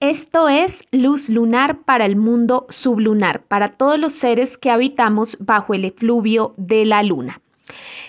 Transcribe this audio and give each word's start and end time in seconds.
Esto 0.00 0.50
es 0.50 0.84
luz 0.92 1.30
lunar 1.30 1.80
para 1.84 2.04
el 2.04 2.16
mundo 2.16 2.66
sublunar, 2.68 3.44
para 3.44 3.70
todos 3.70 3.98
los 3.98 4.12
seres 4.12 4.58
que 4.58 4.70
habitamos 4.70 5.38
bajo 5.40 5.72
el 5.72 5.86
efluvio 5.86 6.52
de 6.58 6.84
la 6.84 7.02
luna. 7.02 7.40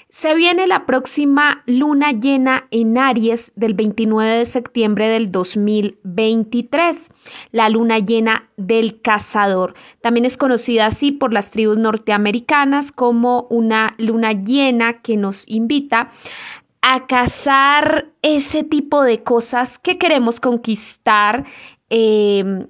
Se 0.10 0.36
viene 0.36 0.68
la 0.68 0.86
próxima 0.86 1.64
luna 1.66 2.12
llena 2.12 2.68
en 2.72 2.98
Aries 2.98 3.54
del 3.56 3.74
29 3.74 4.30
de 4.30 4.46
septiembre 4.46 5.08
del 5.08 5.32
2023, 5.32 7.12
la 7.52 7.70
luna 7.70 8.00
llena 8.00 8.50
del 8.58 9.02
cazador. 9.02 9.74
También 10.02 10.26
es 10.26 10.36
conocida 10.36 10.88
así 10.88 11.14
por 11.14 11.34
las 11.34 11.52
tribus 11.52 11.78
norteamericanas 11.78 12.92
como 12.92 13.48
una 13.50 13.96
luna 13.98 14.34
llena 14.34 15.02
que 15.02 15.16
nos 15.16 15.48
invita 15.48 16.12
a 16.82 17.08
cazar 17.08 18.12
ese 18.22 18.64
tipo 18.64 19.04
de 19.04 19.24
cosas 19.24 19.80
que 19.80 19.98
queremos 19.98 20.40
conquistar 20.40 21.46
Em, 21.90 22.68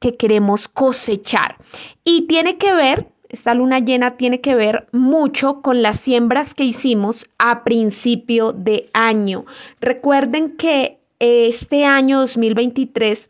que 0.00 0.16
queremos 0.16 0.66
cosechar. 0.66 1.56
Y 2.04 2.22
tiene 2.22 2.56
que 2.56 2.72
ver, 2.72 3.12
esta 3.28 3.54
luna 3.54 3.78
llena 3.78 4.16
tiene 4.16 4.40
que 4.40 4.54
ver 4.54 4.88
mucho 4.92 5.60
con 5.60 5.82
las 5.82 6.00
siembras 6.00 6.54
que 6.54 6.64
hicimos 6.64 7.30
a 7.38 7.64
principio 7.64 8.52
de 8.52 8.90
año. 8.94 9.44
Recuerden 9.80 10.56
que 10.56 10.98
este 11.18 11.84
año 11.84 12.20
2023 12.20 13.28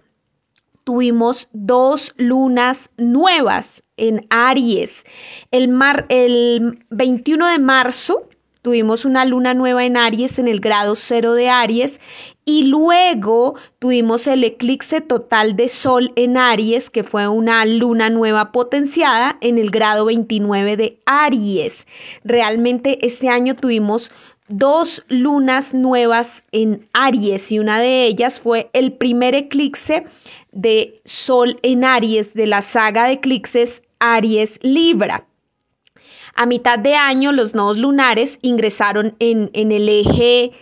tuvimos 0.84 1.48
dos 1.52 2.14
lunas 2.16 2.92
nuevas 2.96 3.84
en 3.96 4.26
Aries. 4.30 5.04
El, 5.50 5.68
mar, 5.68 6.06
el 6.08 6.84
21 6.90 7.48
de 7.48 7.58
marzo 7.58 8.28
Tuvimos 8.62 9.06
una 9.06 9.24
luna 9.24 9.54
nueva 9.54 9.86
en 9.86 9.96
Aries 9.96 10.38
en 10.38 10.46
el 10.46 10.60
grado 10.60 10.94
cero 10.94 11.32
de 11.32 11.48
Aries 11.48 11.98
y 12.44 12.64
luego 12.64 13.54
tuvimos 13.78 14.26
el 14.26 14.44
eclipse 14.44 15.00
total 15.00 15.56
de 15.56 15.70
Sol 15.70 16.12
en 16.14 16.36
Aries, 16.36 16.90
que 16.90 17.02
fue 17.02 17.26
una 17.26 17.64
luna 17.64 18.10
nueva 18.10 18.52
potenciada 18.52 19.38
en 19.40 19.56
el 19.56 19.70
grado 19.70 20.04
29 20.04 20.76
de 20.76 21.00
Aries. 21.06 21.86
Realmente 22.22 22.98
este 23.06 23.30
año 23.30 23.56
tuvimos 23.56 24.12
dos 24.48 25.04
lunas 25.08 25.72
nuevas 25.72 26.44
en 26.52 26.86
Aries 26.92 27.52
y 27.52 27.60
una 27.60 27.78
de 27.78 28.04
ellas 28.04 28.40
fue 28.40 28.68
el 28.74 28.92
primer 28.92 29.34
eclipse 29.34 30.04
de 30.52 31.00
Sol 31.06 31.58
en 31.62 31.84
Aries 31.84 32.34
de 32.34 32.46
la 32.46 32.60
saga 32.60 33.04
de 33.04 33.12
eclipses 33.12 33.84
Aries 34.00 34.58
Libra. 34.62 35.29
A 36.40 36.46
mitad 36.46 36.78
de 36.78 36.94
año, 36.94 37.32
los 37.32 37.54
nodos 37.54 37.76
lunares 37.76 38.38
ingresaron 38.40 39.14
en, 39.18 39.50
el 39.52 39.86
eje 39.90 40.52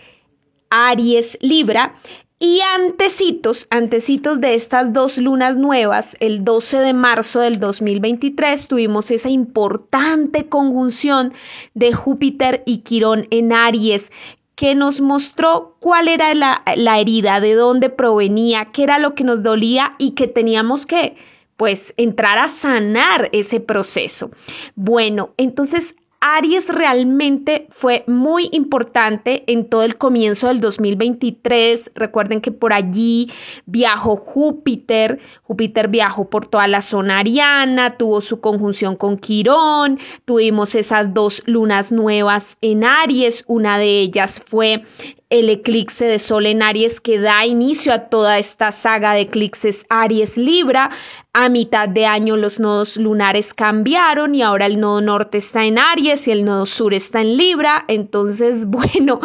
Aries-Libra 0.69 1.95
y 2.37 2.59
antecitos, 2.75 3.65
antecitos 3.69 4.41
de 4.41 4.55
estas 4.55 4.91
dos 4.91 5.17
lunas 5.19 5.55
nuevas, 5.55 6.17
el 6.19 6.43
12 6.43 6.79
de 6.79 6.93
marzo 6.93 7.39
del 7.39 7.61
2023 7.61 8.67
tuvimos 8.67 9.09
esa 9.09 9.29
importante 9.29 10.49
conjunción 10.49 11.33
de 11.75 11.93
Júpiter 11.93 12.61
y 12.65 12.79
Quirón 12.79 13.27
en 13.29 13.53
Aries 13.53 14.11
que 14.55 14.75
nos 14.75 14.99
mostró 14.99 15.77
cuál 15.79 16.09
era 16.09 16.33
la, 16.33 16.61
la 16.75 16.99
herida, 16.99 17.39
de 17.39 17.53
dónde 17.53 17.89
provenía, 17.89 18.65
qué 18.73 18.83
era 18.83 18.99
lo 18.99 19.15
que 19.15 19.23
nos 19.23 19.43
dolía 19.43 19.93
y 19.97 20.11
que 20.11 20.27
teníamos 20.27 20.85
que 20.85 21.15
pues 21.59 21.93
entrar 21.97 22.37
a 22.37 22.47
sanar 22.47 23.27
ese 23.33 23.59
proceso. 23.59 24.31
Bueno, 24.75 25.33
entonces 25.35 25.97
Aries 26.21 26.73
realmente 26.73 27.67
fue 27.69 28.05
muy 28.07 28.47
importante 28.53 29.43
en 29.47 29.69
todo 29.69 29.83
el 29.83 29.97
comienzo 29.97 30.47
del 30.47 30.61
2023. 30.61 31.91
Recuerden 31.95 32.39
que 32.39 32.53
por 32.53 32.71
allí 32.71 33.29
viajó 33.65 34.15
Júpiter. 34.15 35.19
Júpiter 35.43 35.89
viajó 35.89 36.29
por 36.29 36.47
toda 36.47 36.67
la 36.69 36.81
zona 36.81 37.19
ariana, 37.19 37.97
tuvo 37.97 38.21
su 38.21 38.39
conjunción 38.39 38.95
con 38.95 39.17
Quirón. 39.17 39.99
Tuvimos 40.23 40.75
esas 40.75 41.13
dos 41.13 41.43
lunas 41.45 41.91
nuevas 41.91 42.57
en 42.61 42.85
Aries. 42.85 43.43
Una 43.47 43.77
de 43.77 43.99
ellas 43.99 44.41
fue 44.45 44.83
el 45.29 45.49
eclipse 45.49 46.05
de 46.05 46.17
Sol 46.17 46.47
en 46.47 46.63
Aries 46.63 46.99
que 46.99 47.19
da 47.19 47.45
inicio 47.45 47.93
a 47.93 48.09
toda 48.09 48.39
esta 48.39 48.71
saga 48.71 49.13
de 49.13 49.21
eclipses 49.21 49.85
Aries 49.89 50.37
Libra. 50.37 50.89
A 51.33 51.49
mitad 51.49 51.87
de 51.87 52.05
año 52.07 52.35
los 52.35 52.59
nodos 52.59 52.97
lunares 52.97 53.53
cambiaron 53.53 54.33
y 54.33 54.41
ahora 54.41 54.65
el 54.65 54.79
nodo 54.79 55.01
norte 55.01 55.37
está 55.37 55.65
en 55.65 55.77
Aries 55.77 56.27
y 56.27 56.31
el 56.31 56.45
nodo 56.45 56.65
sur 56.65 56.93
está 56.93 57.21
en 57.21 57.37
Libra. 57.37 57.85
Entonces, 57.87 58.65
bueno, 58.67 59.19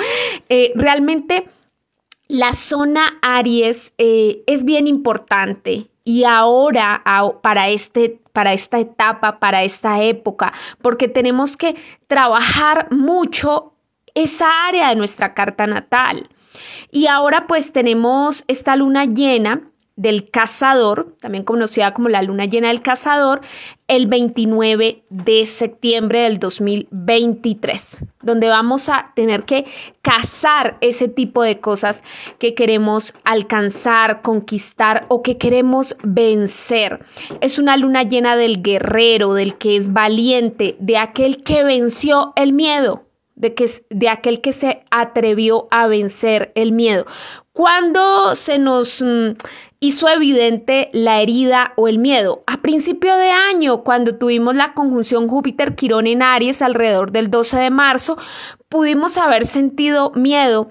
eh, 0.48 0.72
realmente 0.74 1.48
la 2.28 2.52
zona 2.52 3.18
Aries 3.22 3.94
eh, 3.98 4.42
es 4.46 4.64
bien 4.64 4.86
importante 4.86 5.88
y 6.04 6.24
ahora 6.24 7.02
para, 7.42 7.68
este, 7.70 8.20
para 8.32 8.52
esta 8.52 8.78
etapa, 8.78 9.38
para 9.38 9.62
esta 9.64 10.02
época, 10.02 10.52
porque 10.82 11.08
tenemos 11.08 11.56
que 11.56 11.76
trabajar 12.06 12.88
mucho 12.90 13.73
esa 14.14 14.46
área 14.66 14.88
de 14.88 14.96
nuestra 14.96 15.34
carta 15.34 15.66
natal. 15.66 16.28
Y 16.90 17.06
ahora 17.06 17.46
pues 17.46 17.72
tenemos 17.72 18.44
esta 18.48 18.76
luna 18.76 19.04
llena 19.04 19.70
del 19.96 20.28
cazador, 20.28 21.14
también 21.20 21.44
conocida 21.44 21.94
como 21.94 22.08
la 22.08 22.22
luna 22.22 22.46
llena 22.46 22.68
del 22.68 22.82
cazador, 22.82 23.42
el 23.86 24.08
29 24.08 25.04
de 25.08 25.44
septiembre 25.44 26.22
del 26.22 26.40
2023, 26.40 28.04
donde 28.22 28.48
vamos 28.48 28.88
a 28.88 29.12
tener 29.14 29.44
que 29.44 29.66
cazar 30.02 30.78
ese 30.80 31.08
tipo 31.08 31.44
de 31.44 31.60
cosas 31.60 32.02
que 32.38 32.54
queremos 32.54 33.14
alcanzar, 33.22 34.20
conquistar 34.22 35.06
o 35.08 35.22
que 35.22 35.38
queremos 35.38 35.96
vencer. 36.02 37.04
Es 37.40 37.60
una 37.60 37.76
luna 37.76 38.02
llena 38.02 38.34
del 38.34 38.62
guerrero, 38.62 39.34
del 39.34 39.56
que 39.56 39.76
es 39.76 39.92
valiente, 39.92 40.76
de 40.80 40.98
aquel 40.98 41.40
que 41.40 41.62
venció 41.62 42.32
el 42.34 42.52
miedo 42.52 43.03
de, 43.34 43.54
que, 43.54 43.68
de 43.90 44.08
aquel 44.08 44.40
que 44.40 44.52
se 44.52 44.84
atrevió 44.90 45.68
a 45.70 45.86
vencer 45.86 46.52
el 46.54 46.72
miedo. 46.72 47.06
Cuando 47.52 48.34
se 48.34 48.58
nos 48.58 49.02
mm, 49.02 49.36
hizo 49.80 50.08
evidente 50.08 50.88
la 50.92 51.20
herida 51.20 51.72
o 51.76 51.88
el 51.88 51.98
miedo? 51.98 52.42
A 52.46 52.62
principio 52.62 53.14
de 53.16 53.30
año, 53.30 53.84
cuando 53.84 54.16
tuvimos 54.16 54.54
la 54.54 54.72
conjunción 54.74 55.28
Júpiter-Quirón 55.28 56.06
en 56.06 56.22
Aries 56.22 56.62
alrededor 56.62 57.12
del 57.12 57.30
12 57.30 57.58
de 57.58 57.70
marzo, 57.70 58.16
pudimos 58.68 59.18
haber 59.18 59.44
sentido 59.44 60.10
miedo, 60.14 60.68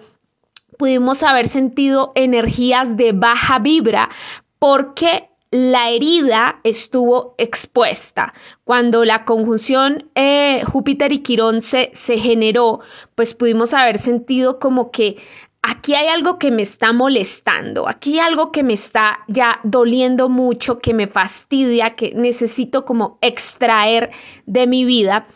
pudimos 0.78 1.24
haber 1.24 1.47
sentido 1.47 2.12
energías 2.16 2.97
de 2.97 3.12
baja 3.13 3.59
vibra, 3.59 4.09
porque 4.57 5.30
la 5.53 5.91
herida 5.91 6.59
estuvo 6.63 7.35
expuesta. 7.37 8.33
Cuando 8.63 9.05
la 9.05 9.23
conjunción 9.23 10.09
eh, 10.15 10.63
Júpiter 10.65 11.11
y 11.11 11.19
Quirón 11.19 11.61
se, 11.61 11.91
se 11.93 12.17
generó, 12.17 12.79
pues 13.13 13.35
pudimos 13.35 13.75
haber 13.75 13.99
sentido 13.99 14.57
como 14.57 14.89
que 14.89 15.15
aquí 15.61 15.93
hay 15.93 16.07
algo 16.07 16.39
que 16.39 16.49
me 16.49 16.63
está 16.63 16.91
molestando, 16.91 17.87
aquí 17.87 18.13
hay 18.13 18.27
algo 18.31 18.51
que 18.51 18.63
me 18.63 18.73
está 18.73 19.19
ya 19.27 19.59
doliendo 19.63 20.27
mucho, 20.27 20.79
que 20.79 20.95
me 20.95 21.05
fastidia, 21.05 21.91
que 21.91 22.13
necesito 22.15 22.83
como 22.83 23.19
extraer 23.21 24.09
de 24.47 24.65
mi 24.65 24.85
vida. 24.85 25.27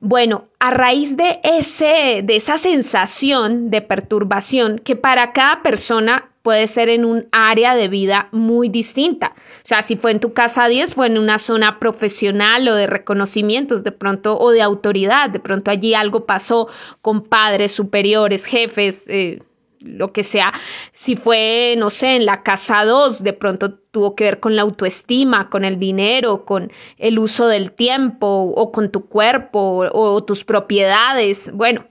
Bueno, 0.00 0.48
a 0.58 0.70
raíz 0.70 1.18
de, 1.18 1.38
ese, 1.44 2.22
de 2.24 2.36
esa 2.36 2.56
sensación 2.56 3.68
de 3.68 3.82
perturbación 3.82 4.78
que 4.78 4.96
para 4.96 5.34
cada 5.34 5.62
persona 5.62 6.30
puede 6.46 6.68
ser 6.68 6.88
en 6.90 7.04
un 7.04 7.26
área 7.32 7.74
de 7.74 7.88
vida 7.88 8.28
muy 8.30 8.68
distinta. 8.68 9.32
O 9.34 9.60
sea, 9.64 9.82
si 9.82 9.96
fue 9.96 10.12
en 10.12 10.20
tu 10.20 10.32
casa 10.32 10.68
10, 10.68 10.94
fue 10.94 11.08
en 11.08 11.18
una 11.18 11.40
zona 11.40 11.80
profesional 11.80 12.68
o 12.68 12.74
de 12.76 12.86
reconocimientos 12.86 13.82
de 13.82 13.90
pronto 13.90 14.38
o 14.38 14.52
de 14.52 14.62
autoridad, 14.62 15.28
de 15.28 15.40
pronto 15.40 15.72
allí 15.72 15.94
algo 15.94 16.24
pasó 16.24 16.68
con 17.02 17.22
padres 17.22 17.72
superiores, 17.72 18.44
jefes. 18.46 19.08
Eh, 19.08 19.40
lo 19.80 20.12
que 20.12 20.22
sea, 20.22 20.52
si 20.92 21.16
fue, 21.16 21.74
no 21.78 21.90
sé, 21.90 22.14
en 22.14 22.26
la 22.26 22.44
casa 22.44 22.84
2, 22.84 23.24
de 23.24 23.32
pronto 23.32 23.74
tuvo 23.74 24.14
que 24.14 24.22
ver 24.22 24.38
con 24.38 24.54
la 24.54 24.62
autoestima, 24.62 25.50
con 25.50 25.64
el 25.64 25.80
dinero, 25.80 26.44
con 26.44 26.70
el 26.98 27.18
uso 27.18 27.48
del 27.48 27.72
tiempo 27.72 28.52
o 28.54 28.70
con 28.70 28.92
tu 28.92 29.08
cuerpo 29.08 29.84
o, 29.90 30.22
tus 30.22 30.44
propiedades. 30.44 31.50
Bueno, 31.52 31.86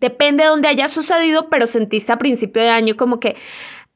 Depende 0.00 0.44
de 0.44 0.50
donde 0.50 0.68
haya 0.68 0.88
sucedido, 0.88 1.48
pero 1.50 1.66
sentiste 1.66 2.12
a 2.12 2.18
principio 2.18 2.62
de 2.62 2.68
año 2.68 2.96
como 2.96 3.18
que 3.18 3.36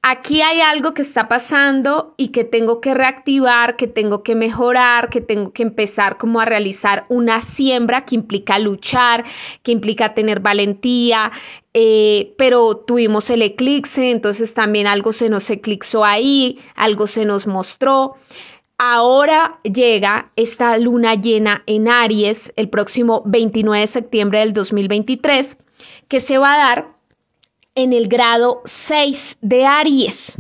aquí 0.03 0.43
hay 0.43 0.61
algo 0.61 0.95
que 0.95 1.03
está 1.03 1.29
pasando 1.29 2.15
y 2.17 2.29
que 2.29 2.43
tengo 2.43 2.81
que 2.81 2.93
reactivar, 2.93 3.77
que 3.77 3.87
tengo 3.87 4.25
que 4.25 4.35
mejorar, 4.35 5.09
que 5.09 5.21
tengo 5.21 5.53
que 5.53 5.63
empezar 5.63 6.19
como 6.19 6.41
a 6.41 6.45
realizar 6.45 7.07
una 7.09 7.41
siembra 7.41 8.05
que 8.05 8.17
implica 8.17 8.59
luchar, 8.59 9.25
que 9.63 9.71
implica 9.71 10.13
tener 10.13 10.41
valentía, 10.41 11.31
eh, 11.73 12.35
pero 12.37 12.77
tuvimos 12.77 13.31
el 13.31 13.43
eclipse, 13.43 14.11
entonces 14.11 14.53
también 14.55 14.89
algo 14.89 15.13
se 15.13 15.31
nos 15.31 15.49
eclipsó 15.49 16.05
ahí, 16.05 16.59
algo 16.75 17.07
se 17.07 17.25
nos 17.25 17.47
mostró. 17.47 18.17
Ahora 18.79 19.61
llega 19.63 20.33
esta 20.35 20.77
luna 20.77 21.15
llena 21.15 21.63
en 21.67 21.87
Aries 21.87 22.53
el 22.57 22.69
próximo 22.69 23.23
29 23.27 23.81
de 23.81 23.87
septiembre 23.87 24.41
del 24.41 24.53
2023 24.53 25.59
que 26.09 26.19
se 26.19 26.39
va 26.39 26.55
a 26.55 26.59
dar 26.59 26.93
en 27.75 27.93
el 27.93 28.09
grado 28.09 28.63
6 28.65 29.39
de 29.43 29.67
Aries. 29.67 30.39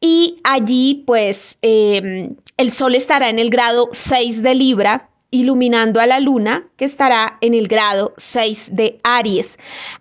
y 0.00 0.40
allí 0.44 1.04
pues 1.06 1.58
em, 1.60 2.36
el 2.56 2.70
Sol 2.70 2.94
estará 2.94 3.28
en 3.28 3.38
el 3.38 3.50
grado 3.50 3.88
6 3.92 4.42
de 4.42 4.54
Libra, 4.54 5.10
iluminando 5.30 6.00
a 6.00 6.06
la 6.06 6.20
Luna, 6.20 6.66
que 6.76 6.84
estará 6.84 7.38
en 7.40 7.54
el 7.54 7.68
grado 7.68 8.14
6 8.16 8.76
de 8.76 8.98
Aries. 9.02 9.58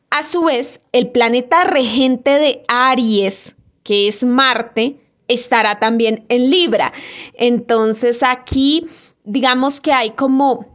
A 0.09 0.23
su 0.23 0.43
vez, 0.43 0.85
el 0.91 1.09
planeta 1.09 1.65
regente 1.65 2.31
de 2.31 2.63
Aries, 2.67 3.55
que 3.83 4.07
es 4.07 4.23
Marte, 4.23 4.99
estará 5.27 5.79
también 5.79 6.25
en 6.29 6.49
Libra. 6.49 6.91
Entonces 7.33 8.23
aquí, 8.23 8.87
digamos 9.23 9.79
que 9.79 9.93
hay 9.93 10.11
como 10.11 10.65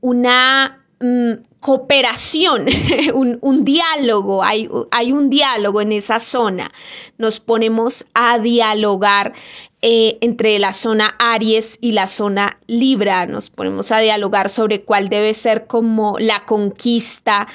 una 0.00 0.84
mm, 1.00 1.32
cooperación, 1.64 2.66
un, 3.14 3.64
diálogo, 3.64 4.44
hay, 4.44 4.68
un 4.68 5.30
diálogo 5.30 5.80
en 5.80 5.92
esa 5.92 6.20
zona. 6.20 6.70
Nos 7.16 7.40
ponemos 7.40 8.04
a 8.12 8.38
dialogar 8.38 9.32
eh, 9.80 10.18
entre 10.20 10.58
la 10.58 10.74
zona 10.74 11.16
Aries 11.18 11.78
y 11.80 11.92
la 11.92 12.06
zona 12.06 12.58
Libra, 12.66 13.24
nos 13.24 13.48
ponemos 13.48 13.92
a 13.92 14.00
dialogar 14.00 14.50
sobre 14.50 14.82
cuál 14.82 15.08
debe 15.08 15.32
ser 15.32 15.66
como 15.66 16.18
la 16.18 16.44
conquista, 16.44 17.48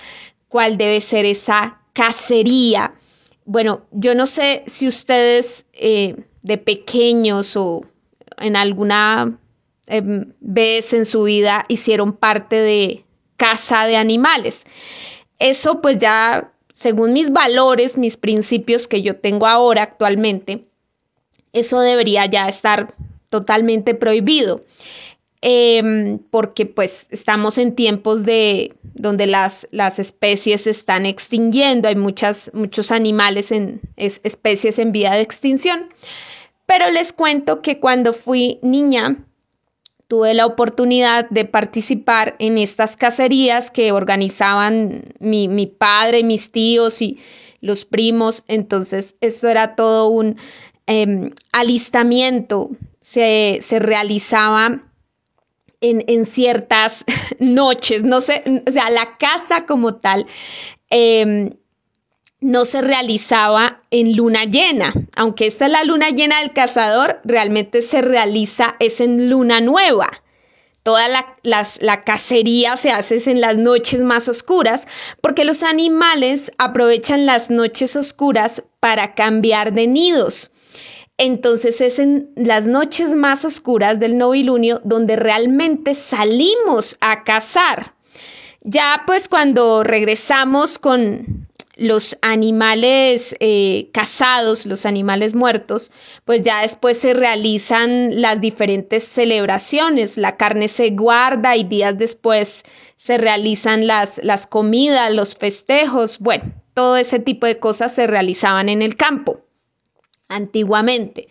cuál 0.48 0.78
debe 0.78 1.02
ser 1.02 1.26
esa 1.26 1.80
cacería. 1.94 2.96
Bueno, 3.46 3.84
yo 3.92 4.16
no 4.16 4.26
sé 4.26 4.64
si 4.66 4.88
ustedes 4.88 5.68
eh, 5.74 6.16
de 6.42 6.58
pequeños 6.58 7.56
o 7.56 7.82
en 8.40 8.56
alguna 8.56 9.38
em, 9.86 10.34
vez 10.40 10.94
en 10.94 11.06
su 11.06 11.22
vida 11.22 11.64
hicieron 11.68 12.14
parte 12.14 12.56
de 12.56 13.06
casa 13.40 13.88
de 13.88 13.96
animales. 13.96 14.68
Eso 15.40 15.82
pues 15.82 15.98
ya, 15.98 16.52
según 16.72 17.14
mis 17.14 17.32
valores, 17.32 17.98
mis 17.98 18.18
principios 18.18 18.88
que 18.88 19.02
yo 19.02 19.16
tengo 19.16 19.48
ahora 19.48 19.82
actualmente, 19.84 20.66
eso 21.54 21.80
debería 21.80 22.26
ya 22.26 22.48
estar 22.48 22.94
totalmente 23.30 23.96
prohibido. 23.96 24.64
Em, 25.42 26.20
porque 26.30 26.66
pues 26.66 27.08
estamos 27.12 27.58
en 27.58 27.74
tiempos 27.74 28.24
de 28.24 28.74
donde 28.94 29.26
las, 29.26 29.70
las 29.72 29.98
especies 29.98 30.62
se 30.64 30.72
están 30.72 31.06
extinguiendo, 31.06 31.88
hay 31.88 31.96
muchas, 31.96 32.52
muchos 32.54 32.92
animales 32.92 33.54
en 33.54 33.80
especies 33.96 34.80
en 34.80 34.92
vía 34.92 35.14
de 35.14 35.22
extinción. 35.22 35.88
Pero 36.66 36.92
les 36.92 37.14
cuento 37.14 37.62
que 37.62 37.80
cuando 37.80 38.12
fui 38.12 38.60
niña, 38.62 39.26
tuve 40.10 40.34
la 40.34 40.48
oportunidad 40.48 41.30
de 41.30 41.46
participar 41.46 42.36
en 42.40 42.58
estas 42.58 42.98
cacerías 42.98 43.70
que 43.70 43.92
organizaban 43.92 45.04
mi, 45.20 45.48
mi 45.48 45.68
padre, 45.68 46.24
mis 46.24 46.52
tíos 46.52 47.00
y 47.04 47.20
los 47.62 47.86
primos. 47.86 48.44
Entonces, 48.48 49.18
eso 49.22 49.48
era 49.48 49.76
todo 49.76 50.08
un 50.08 50.36
em, 50.88 51.30
alistamiento. 51.52 52.72
Se, 53.00 53.60
se 53.62 53.78
realizaba 53.78 54.82
en, 55.80 56.04
en, 56.08 56.26
ciertas 56.26 57.06
noches, 57.40 58.04
no 58.04 58.20
sé, 58.20 58.44
o 58.68 58.72
sea, 58.72 58.90
la 58.90 59.16
casa 59.18 59.68
como 59.68 59.96
tal 59.96 60.26
em, 60.90 61.52
no 62.42 62.66
se 62.66 62.82
realizaba 62.82 63.82
en 63.92 64.16
luna 64.16 64.46
llena. 64.46 64.94
Aunque 65.16 65.48
esta 65.48 65.66
es 65.66 65.72
la 65.72 65.84
luna 65.84 66.10
llena 66.10 66.40
del 66.42 66.54
cazador, 66.54 67.20
realmente 67.24 67.82
se 67.82 68.02
realiza 68.02 68.76
es 68.80 69.02
en 69.02 69.30
luna 69.30 69.62
nueva. 69.62 70.10
Toda 70.84 71.10
la, 71.10 71.38
la, 71.44 72.04
cacería 72.04 72.78
se 72.78 72.92
hace 72.92 73.30
en 73.30 73.42
las 73.42 73.58
noches 73.58 74.02
más 74.02 74.30
oscuras 74.30 74.88
porque 75.22 75.44
los 75.44 75.62
animales 75.62 76.54
aprovechan 76.58 77.26
las 77.26 77.52
noches 77.52 77.96
oscuras 77.98 78.64
para 78.80 79.14
cambiar 79.14 79.74
de 79.74 79.88
nidos. 79.88 80.54
Entonces 81.18 81.82
es 81.82 82.00
en 82.00 82.32
las 82.38 82.66
noches 82.66 83.14
más 83.14 83.44
oscuras 83.44 84.00
del 84.00 84.18
novilunio 84.18 84.82
donde 84.86 85.18
realmente 85.18 85.94
salimos 85.94 86.96
a 87.02 87.26
cazar. 87.26 87.94
Ya 88.62 89.04
pues 89.06 89.28
cuando 89.28 89.84
regresamos 89.84 90.80
con 90.80 91.49
los 91.80 92.18
animales 92.22 93.36
eh, 93.40 93.90
cazados, 93.94 94.66
los 94.66 94.86
animales 94.86 95.36
muertos, 95.36 95.92
pues 96.26 96.42
ya 96.42 96.62
después 96.62 96.98
se 96.98 97.14
realizan 97.14 98.22
las 98.22 98.42
diferentes 98.42 99.04
celebraciones, 99.04 100.18
la 100.18 100.38
carne 100.38 100.68
se 100.68 100.92
guarda 100.92 101.56
y 101.56 101.64
días 101.64 101.98
después 101.98 102.64
se 102.96 103.18
realizan 103.18 103.88
las, 103.88 104.20
las 104.24 104.46
comidas, 104.46 105.14
los 105.14 105.36
festejos, 105.36 106.20
bueno, 106.20 106.54
todo 106.74 106.98
ese 106.98 107.20
tipo 107.20 107.46
de 107.46 107.60
cosas 107.60 107.94
se 107.94 108.08
realizaban 108.08 108.70
en 108.70 108.82
el 108.82 108.96
campo 108.96 109.42
antiguamente. 110.28 111.28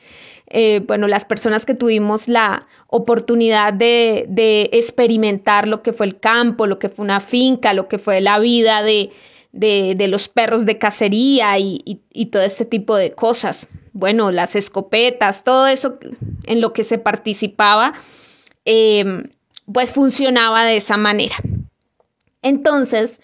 Eh, 0.48 0.80
bueno, 0.80 1.06
las 1.06 1.24
personas 1.24 1.66
que 1.66 1.74
tuvimos 1.74 2.26
la 2.26 2.66
oportunidad 2.88 3.72
de, 3.72 4.26
de 4.28 4.70
experimentar 4.72 5.68
lo 5.68 5.82
que 5.82 5.92
fue 5.92 6.06
el 6.06 6.18
campo, 6.18 6.66
lo 6.66 6.78
que 6.78 6.88
fue 6.88 7.04
una 7.04 7.20
finca, 7.20 7.74
lo 7.74 7.86
que 7.86 7.98
fue 7.98 8.20
la 8.20 8.38
vida 8.38 8.82
de, 8.82 9.10
de, 9.52 10.08
los 10.08 10.28
perros 10.28 10.66
de 10.66 10.78
cacería 10.78 11.58
y, 11.58 12.00
todo 12.30 12.42
este 12.42 12.64
tipo 12.64 12.96
de 12.96 13.12
cosas. 13.12 13.68
Bueno, 13.92 14.30
las 14.30 14.56
escopetas, 14.56 15.44
todo 15.44 15.66
eso 15.66 15.98
en 16.46 16.60
lo 16.60 16.72
que 16.72 16.84
se 16.84 16.98
participaba, 16.98 17.94
em, 18.64 19.30
pues 19.72 19.92
funcionaba 19.92 20.64
de 20.64 20.76
esa 20.76 20.96
manera. 20.96 21.36
Entonces, 22.42 23.20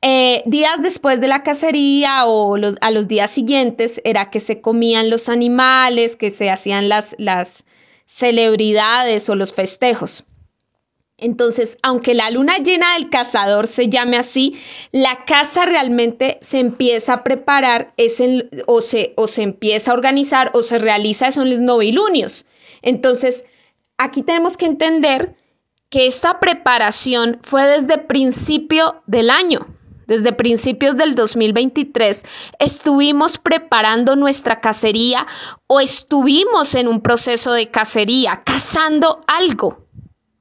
eh, 0.00 0.42
días 0.46 0.82
después 0.82 1.20
de 1.20 1.28
la 1.28 1.42
cacería 1.42 2.26
o 2.26 2.56
a 2.56 2.90
los 2.90 3.08
días 3.08 3.30
siguientes 3.30 4.00
era 4.04 4.30
que 4.30 4.40
se 4.40 4.60
comían 4.60 5.10
los 5.10 5.28
animales, 5.28 6.16
que 6.16 6.30
se 6.30 6.50
hacían 6.50 6.88
las, 6.88 7.14
las 7.18 7.64
celebridades 8.06 9.28
o 9.28 9.34
los 9.34 9.52
festejos. 9.52 10.24
Entonces, 11.18 11.78
aunque 11.82 12.12
la 12.12 12.30
luna 12.30 12.58
llena 12.58 12.94
del 12.94 13.08
cazador 13.08 13.68
se 13.68 13.88
llame 13.88 14.16
así, 14.16 14.58
la 14.90 15.24
caza 15.24 15.64
realmente 15.64 16.38
se 16.42 16.58
empieza 16.58 17.14
a 17.14 17.24
preparar 17.24 17.94
es 17.96 18.20
o, 18.66 18.80
se, 18.80 19.14
o 19.16 19.28
se 19.28 19.42
empieza 19.42 19.92
a 19.92 19.94
organizar 19.94 20.50
o 20.54 20.62
se 20.62 20.78
realiza 20.78 21.30
son 21.30 21.50
los 21.50 21.60
novilunios. 21.60 22.46
Entonces, 22.82 23.44
aquí 23.96 24.22
tenemos 24.22 24.56
que 24.56 24.66
entender 24.66 25.36
que 25.88 26.08
esta 26.08 26.40
preparación 26.40 27.38
fue 27.42 27.64
desde 27.64 27.98
principio 27.98 29.02
del 29.06 29.30
año. 29.30 29.68
Desde 30.06 30.32
principios 30.32 30.96
del 30.96 31.14
2023 31.14 32.24
estuvimos 32.58 33.38
preparando 33.38 34.16
nuestra 34.16 34.60
cacería 34.60 35.26
o 35.66 35.80
estuvimos 35.80 36.74
en 36.74 36.88
un 36.88 37.00
proceso 37.00 37.52
de 37.52 37.70
cacería, 37.70 38.42
cazando 38.44 39.20
algo 39.26 39.83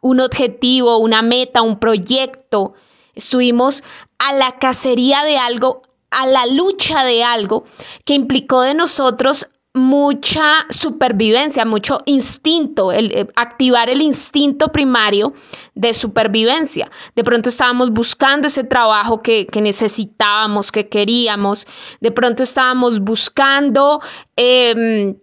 un 0.03 0.19
objetivo, 0.19 0.97
una 0.97 1.23
meta, 1.23 1.63
un 1.63 1.79
proyecto. 1.79 2.73
Estuvimos 3.15 3.83
a 4.19 4.33
la 4.33 4.51
cacería 4.59 5.23
de 5.23 5.37
algo, 5.37 5.81
a 6.11 6.27
la 6.27 6.45
lucha 6.45 7.03
de 7.05 7.23
algo 7.23 7.63
que 8.05 8.13
implicó 8.13 8.61
de 8.61 8.75
nosotros 8.75 9.47
mucha 9.73 10.67
supervivencia, 10.69 11.65
mucho 11.65 12.03
instinto, 12.05 12.91
el, 12.91 13.11
eh, 13.11 13.27
activar 13.35 13.89
el 13.89 14.01
instinto 14.01 14.71
primario 14.71 15.33
de 15.73 15.93
supervivencia. 15.93 16.91
De 17.15 17.23
pronto 17.23 17.49
estábamos 17.49 17.89
buscando 17.89 18.47
ese 18.47 18.65
trabajo 18.65 19.23
que, 19.23 19.47
necesitábamos, 19.55 20.71
que 20.71 20.89
queríamos. 20.89 21.65
De 22.01 22.11
pronto 22.11 22.43
estábamos 22.43 22.99
buscando... 22.99 24.01
Em, 24.35 25.15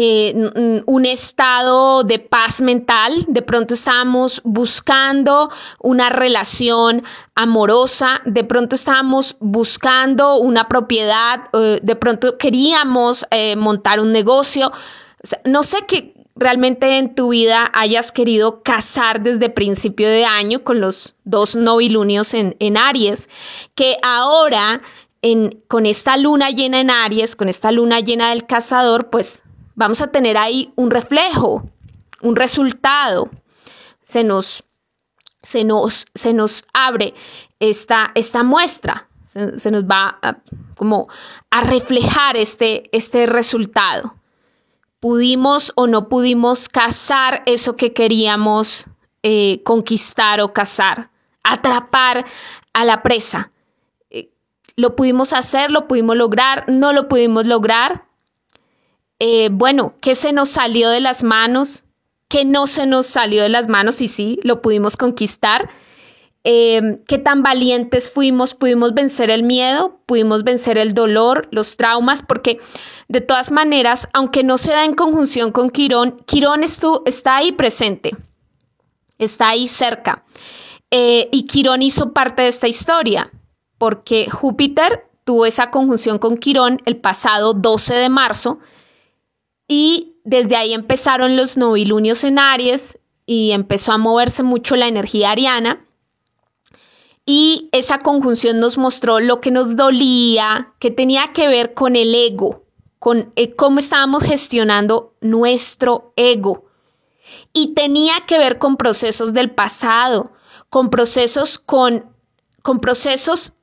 eh, 0.00 0.82
un 0.86 1.06
estado 1.06 2.04
de 2.04 2.20
paz 2.20 2.60
mental, 2.60 3.12
de 3.26 3.42
pronto 3.42 3.74
estábamos 3.74 4.40
buscando 4.44 5.50
una 5.80 6.08
relación 6.08 7.02
amorosa, 7.34 8.22
de 8.24 8.44
pronto 8.44 8.76
estábamos 8.76 9.36
buscando 9.40 10.36
una 10.36 10.68
propiedad, 10.68 11.48
eh, 11.52 11.80
de 11.82 11.96
pronto 11.96 12.38
queríamos 12.38 13.26
eh, 13.32 13.56
montar 13.56 13.98
un 13.98 14.12
negocio. 14.12 14.70
no 15.44 15.64
sé 15.64 15.78
qué 15.88 16.14
realmente 16.36 16.98
en 16.98 17.16
tu 17.16 17.30
vida 17.30 17.68
hayas 17.74 18.12
querido 18.12 18.62
casar 18.62 19.20
desde 19.20 19.50
principio 19.50 20.08
de 20.08 20.24
año 20.24 20.62
con 20.62 20.80
los 20.80 21.16
dos 21.24 21.56
novilunios 21.56 22.34
en, 22.34 22.54
en 22.60 22.76
Aries, 22.76 23.28
que 23.74 23.96
ahora... 24.02 24.80
En, 25.20 25.64
con 25.66 25.84
esta 25.84 26.16
luna 26.16 26.50
llena 26.50 26.78
en 26.78 26.90
Aries, 26.90 27.34
con 27.34 27.48
esta 27.48 27.72
luna 27.72 27.98
llena 27.98 28.30
del 28.30 28.46
cazador, 28.46 29.10
pues 29.10 29.47
vamos 29.78 30.00
a 30.02 30.08
tener 30.08 30.36
ahí 30.36 30.72
un 30.74 30.90
reflejo, 30.90 31.62
un 32.20 32.34
resultado. 32.34 33.30
Se 34.02 34.24
nos, 34.24 34.64
se 35.40 35.64
nos, 35.64 36.08
se 36.14 36.34
nos 36.34 36.64
abre 36.74 37.14
esta, 37.60 38.10
esta 38.16 38.42
muestra, 38.42 39.08
se, 39.24 39.70
nos 39.70 39.84
va 39.84 40.18
a, 40.20 40.38
como 40.74 41.06
a 41.50 41.60
reflejar 41.60 42.36
este, 42.36 42.90
este 42.96 43.26
resultado. 43.26 44.16
Pudimos 44.98 45.72
o 45.76 45.86
no 45.86 46.08
pudimos 46.08 46.68
cazar 46.68 47.44
eso 47.46 47.76
que 47.76 47.92
queríamos 47.92 48.86
eh, 49.22 49.62
conquistar 49.64 50.40
o 50.40 50.52
cazar, 50.52 51.12
atrapar 51.44 52.26
a 52.72 52.84
la 52.84 53.04
presa. 53.04 53.52
Eh, 54.10 54.32
lo 54.74 54.96
pudimos 54.96 55.32
hacer, 55.32 55.70
lo 55.70 55.86
pudimos 55.86 56.16
lograr, 56.16 56.64
no 56.66 56.92
lo 56.92 57.06
pudimos 57.06 57.46
lograr, 57.46 58.07
eh, 59.18 59.48
bueno, 59.50 59.94
¿qué 60.00 60.14
se 60.14 60.32
nos 60.32 60.48
salió 60.50 60.90
de 60.90 61.00
las 61.00 61.22
manos? 61.22 61.84
¿Qué 62.28 62.44
no 62.44 62.66
se 62.66 62.86
nos 62.86 63.06
salió 63.06 63.42
de 63.42 63.48
las 63.48 63.68
manos? 63.68 64.00
Y 64.00 64.08
sí, 64.08 64.38
lo 64.42 64.62
pudimos 64.62 64.96
conquistar. 64.96 65.68
Eh, 66.44 67.00
qué 67.06 67.18
tan 67.18 67.42
valientes 67.42 68.10
fuimos, 68.10 68.54
pudimos 68.54 68.94
vencer 68.94 69.28
el 69.28 69.42
miedo, 69.42 70.00
pudimos 70.06 70.44
vencer 70.44 70.78
el 70.78 70.94
dolor, 70.94 71.48
los 71.50 71.76
traumas, 71.76 72.22
porque 72.22 72.60
de 73.08 73.20
todas 73.20 73.50
maneras, 73.50 74.08
aunque 74.12 74.44
no 74.44 74.56
se 74.56 74.70
da 74.70 74.84
en 74.84 74.94
conjunción 74.94 75.50
con 75.52 75.68
Quirón, 75.68 76.22
Quirón 76.26 76.62
está 76.62 77.36
ahí 77.36 77.52
presente, 77.52 78.16
está 79.18 79.50
ahí 79.50 79.66
cerca. 79.66 80.24
Eh, 80.90 81.28
y 81.32 81.44
Quirón 81.44 81.82
hizo 81.82 82.12
parte 82.12 82.42
de 82.42 82.48
esta 82.48 82.68
historia, 82.68 83.30
porque 83.76 84.30
Júpiter 84.30 85.10
tuvo 85.24 85.44
esa 85.44 85.70
conjunción 85.70 86.18
con 86.18 86.38
Quirón 86.38 86.80
el 86.86 86.96
pasado 86.96 87.52
12 87.52 87.94
de 87.94 88.08
marzo 88.08 88.58
y 89.68 90.16
desde 90.24 90.56
ahí 90.56 90.72
empezaron 90.72 91.36
los 91.36 91.56
novilunios 91.56 92.24
en 92.24 92.38
Aries 92.38 92.98
y 93.26 93.52
empezó 93.52 93.92
a 93.92 93.98
moverse 93.98 94.42
mucho 94.42 94.74
la 94.74 94.88
energía 94.88 95.30
ariana. 95.30 95.84
Y 97.26 97.68
esa 97.72 97.98
conjunción 97.98 98.58
nos 98.58 98.78
mostró 98.78 99.20
lo 99.20 99.42
que 99.42 99.50
nos 99.50 99.76
dolía, 99.76 100.72
que 100.78 100.90
tenía 100.90 101.34
que 101.34 101.46
ver 101.46 101.74
con 101.74 101.94
el 101.94 102.14
ego, 102.14 102.64
con 102.98 103.30
eh, 103.36 103.54
cómo 103.54 103.80
estábamos 103.80 104.24
gestionando 104.24 105.14
nuestro 105.20 106.14
ego. 106.16 106.64
Y 107.52 107.74
tenía 107.74 108.14
que 108.26 108.38
ver 108.38 108.58
con 108.58 108.78
procesos 108.78 109.34
del 109.34 109.50
pasado, 109.50 110.32
con 110.70 110.88
procesos 110.88 111.58
con, 111.58 112.16
con 112.62 112.80
procesos 112.80 113.54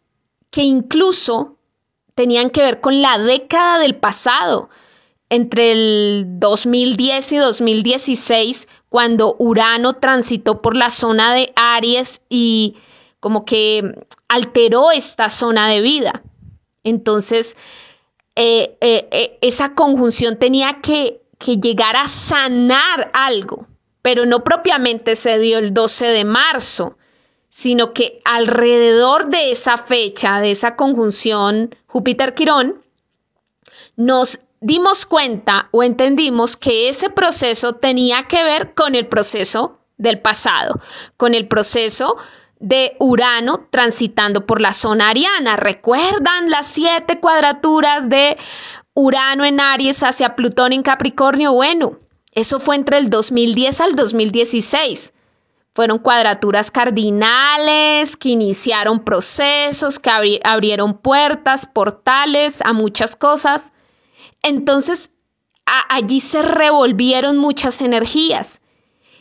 que 0.52 0.62
incluso 0.62 1.58
tenían 2.14 2.52
que 2.52 2.62
ver 2.62 2.82
con 2.82 3.02
la 3.02 3.18
década 3.18 3.80
del 3.80 3.96
pasado, 3.96 4.70
entre 5.30 5.72
el 5.72 6.26
2010 6.40 7.32
y 7.32 7.38
2016, 7.38 8.68
cuando 8.90 9.36
Urano 9.40 9.94
transitó 9.94 10.62
por 10.62 10.76
la 10.76 10.90
zona 10.90 11.34
de 11.34 11.52
Aries 11.56 12.22
y 12.30 12.76
como 13.20 13.44
que 13.44 14.06
alteró 14.28 14.92
esta 14.92 15.30
zona 15.30 15.68
de 15.68 15.82
vida. 15.82 16.22
Entonces, 16.84 17.58
eh, 18.36 18.78
eh, 18.82 19.08
eh, 19.12 19.38
esa 19.42 19.74
conjunción 19.74 20.38
tenía 20.38 20.82
que, 20.82 21.22
que 21.40 21.58
llegar 21.58 21.96
a 21.96 22.08
sanar 22.08 23.10
algo, 23.14 23.68
pero 24.02 24.26
no 24.26 24.44
propiamente 24.44 25.16
se 25.16 25.40
dio 25.40 25.58
el 25.58 25.74
12 25.74 26.06
de 26.08 26.26
marzo, 26.26 26.98
sino 27.50 27.94
que 27.94 28.20
alrededor 28.26 29.30
de 29.30 29.52
esa 29.52 29.78
fecha, 29.78 30.40
de 30.40 30.52
esa 30.52 30.76
conjunción 30.76 31.74
Júpiter-Quirón, 31.88 32.82
nos 33.96 34.45
dimos 34.66 35.06
cuenta 35.06 35.70
o 35.70 35.84
entendimos 35.84 36.58
que 36.58 36.90
ese 36.90 37.12
proceso 37.12 37.74
tenía 37.74 38.24
que 38.24 38.44
ver 38.44 38.74
con 38.74 38.96
el 38.96 39.06
proceso 39.06 39.78
del 39.98 40.20
pasado, 40.20 40.82
con 41.18 41.36
el 41.36 41.48
proceso 41.48 42.18
de 42.60 42.96
Urano 43.00 43.68
transitando 43.70 44.48
por 44.48 44.62
la 44.62 44.74
zona 44.74 45.10
ariana. 45.10 45.56
¿Recuerdan 45.56 46.50
las 46.50 46.66
siete 46.66 47.20
cuadraturas 47.20 48.10
de 48.10 48.38
Urano 48.96 49.46
en 49.46 49.60
Aries 49.60 50.02
hacia 50.02 50.36
Plutón 50.36 50.74
en 50.74 50.82
Capricornio? 50.82 51.54
Bueno, 51.54 52.00
eso 52.32 52.60
fue 52.60 52.76
entre 52.76 52.98
el 52.98 53.12
2010 53.12 53.82
al 53.82 53.96
2016. 53.96 55.14
Fueron 55.76 56.00
cuadraturas 56.00 56.72
cardinales 56.72 58.18
que 58.18 58.30
iniciaron 58.30 59.04
procesos, 59.04 60.00
que 60.00 60.40
abrieron 60.44 60.98
puertas, 60.98 61.68
portales 61.68 62.64
a 62.64 62.74
muchas 62.74 63.16
cosas. 63.16 63.72
Entonces, 64.46 65.16
allí 65.90 66.20
se 66.20 66.44
revolvieron 66.44 67.38
muchas 67.38 67.82
energías 67.82 68.62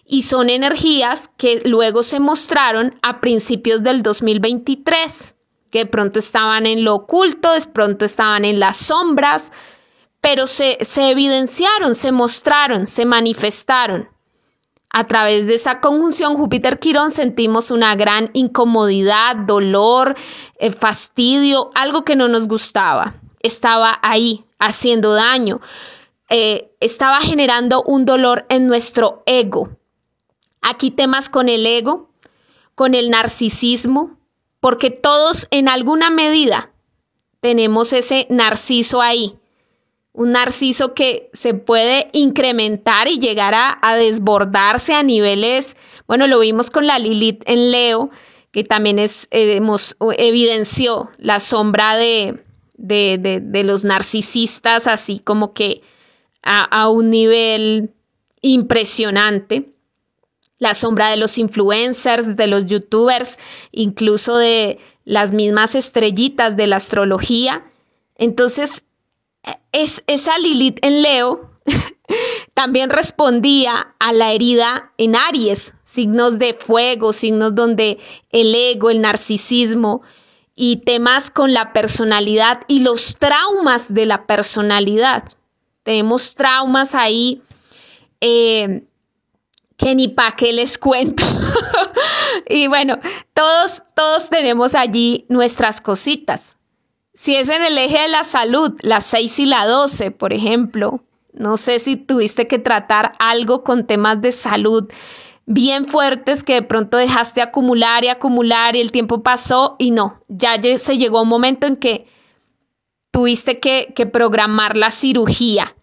y 0.05 0.21
son 0.21 0.51
energías 0.51 1.29
que 1.29 1.63
luego 1.65 2.03
se 2.03 2.21
mostraron 2.21 2.99
a 3.01 3.23
principios 3.23 3.83
del 3.83 4.03
2023, 4.03 5.37
que 5.71 5.79
de 5.79 5.87
pronto 5.87 6.19
estaban 6.19 6.67
en 6.67 6.85
lo 6.85 6.95
oculto, 6.95 7.53
de 7.53 7.67
pronto 7.73 8.05
estaban 8.05 8.45
en 8.45 8.61
las 8.61 8.77
sombras, 8.77 9.53
pero 10.21 10.47
se, 10.47 10.77
se 10.83 11.11
evidenciaron, 11.11 11.95
se 11.95 12.13
mostraron, 12.13 12.87
se 12.87 13.07
manifestaron. 13.07 14.11
A 14.91 15.07
través 15.07 15.47
de 15.47 15.55
esa 15.55 15.81
conjunción 15.81 16.37
Júpiter-Quirón 16.37 17.11
sentimos 17.11 17.71
una 17.71 17.97
gran 17.97 18.29
incomodidad, 18.35 19.37
dolor, 19.37 20.17
eh, 20.59 20.71
fastidio, 20.71 21.71
algo 21.75 22.05
que 22.05 22.15
no 22.15 22.29
nos 22.29 22.47
gustaba. 22.47 23.23
Estaba 23.45 24.01
ahí 24.03 24.45
haciendo 24.59 25.13
daño. 25.13 25.61
Eh, 26.29 26.75
estaba 26.81 27.21
generando 27.21 27.83
un 27.85 28.05
dolor 28.05 28.47
en 28.49 28.67
nuestro 28.67 29.23
ego. 29.27 29.77
Aquí 30.63 30.91
temas 30.91 31.29
con 31.29 31.49
el 31.49 31.65
ego, 31.65 32.11
con 32.75 32.95
el 32.95 33.11
narcisismo, 33.11 34.19
porque 34.59 34.91
todos 34.91 35.47
en 35.53 35.69
alguna 35.69 36.11
medida 36.11 36.73
tenemos 37.41 37.93
ese 37.93 38.27
narciso 38.31 39.01
ahí 39.01 39.39
un 40.15 40.31
narciso 40.31 40.95
que 40.95 41.29
se 41.33 41.55
puede 41.55 42.09
incrementar 42.13 43.09
y 43.09 43.19
llegar 43.19 43.53
a, 43.55 43.97
desbordarse 43.97 44.95
a 44.95 45.03
niveles, 45.03 45.77
bueno, 46.07 46.29
lo 46.29 46.39
vimos 46.39 46.71
con 46.71 46.87
la 46.87 47.01
Lilith 47.01 47.43
en 47.47 47.73
Leo, 47.73 48.11
que 48.53 48.63
también 48.63 49.01
es, 49.01 49.27
eh, 49.33 49.61
evidenció 50.17 51.11
la 51.19 51.41
sombra 51.41 51.97
de, 51.97 52.44
de, 52.75 53.63
los 53.65 53.85
narcisistas, 53.85 54.87
así 54.87 55.19
como 55.19 55.55
que 55.55 55.83
a, 56.43 56.65
a 56.65 56.89
un 56.89 57.11
nivel 57.11 57.95
impresionante 58.41 59.71
la 60.59 60.75
sombra 60.75 61.11
de 61.11 61.17
los 61.17 61.37
influencers, 61.39 62.37
de 62.37 62.47
los 62.47 62.67
youtubers, 62.67 63.39
incluso 63.73 64.37
de 64.37 64.79
las 65.05 65.33
mismas 65.33 65.75
estrellitas 65.75 66.57
de 66.57 66.67
la 66.67 66.77
astrología. 66.77 67.65
Entonces, 68.17 68.85
es, 69.73 70.05
esa 70.07 70.39
Lilith 70.39 70.79
en 70.83 71.03
Leo 71.03 71.51
también 72.55 72.91
respondía 72.91 73.95
a 73.99 74.13
la 74.13 74.33
herida 74.33 74.93
en 74.97 75.17
Aries, 75.17 75.75
signos 75.83 76.39
de 76.39 76.55
fuego, 76.55 77.13
signos 77.13 77.55
donde 77.55 77.99
el 78.31 78.55
ego, 78.55 78.91
el 78.91 79.01
narcisismo 79.01 80.03
y 80.57 80.77
temas 80.77 81.31
con 81.31 81.53
la 81.53 81.73
personalidad 81.73 82.61
y 82.69 82.81
los 82.81 83.17
traumas 83.19 83.93
de 83.93 84.07
la 84.07 84.27
personalidad. 84.27 85.25
Tenemos 85.83 86.35
traumas 86.35 86.95
ahí 86.95 87.43
eh, 88.21 88.85
que 89.77 89.95
ni 89.95 90.09
para 90.09 90.37
qué 90.37 90.53
les 90.53 90.79
cuento. 90.79 91.25
y 92.49 92.69
bueno, 92.69 92.99
todos, 93.35 93.83
todos 93.95 94.31
tenemos 94.31 94.75
allí 94.75 95.27
nuestras 95.29 95.81
cositas. 95.81 96.59
Si 97.13 97.37
es 97.37 97.49
en 97.49 97.63
el 97.63 97.79
eje 97.79 98.03
de 98.03 98.09
la 98.09 98.25
salud, 98.25 98.73
la 98.81 99.01
6 99.01 99.39
y 99.41 99.47
la 99.47 99.67
12, 99.67 100.11
por 100.11 100.33
ejemplo, 100.33 101.05
no 101.33 101.57
sé 101.57 101.79
si 101.81 101.97
tuviste 101.97 102.47
que 102.47 102.59
tratar 102.59 103.13
algo 103.19 103.65
con 103.65 103.87
temas 103.87 104.21
de 104.21 104.33
salud 104.33 104.89
bien 105.47 105.85
fuertes 105.85 106.43
que 106.43 106.55
de 106.55 106.63
pronto 106.63 106.97
dejaste 106.97 107.43
acumular 107.43 108.05
y 108.05 108.09
acumular 108.09 108.77
y 108.77 108.81
el 108.81 108.93
tiempo 108.93 109.23
pasó 109.23 109.77
y 109.79 109.91
no, 109.91 110.23
ya 110.29 110.61
se 110.79 110.99
llegó 110.99 111.23
un 111.23 111.29
momento 111.29 111.67
en 111.67 111.77
que 111.77 112.07
tuviste 113.11 113.61
que, 113.61 113.93
programar 114.13 114.77
la 114.77 114.91
cirugía 114.91 115.77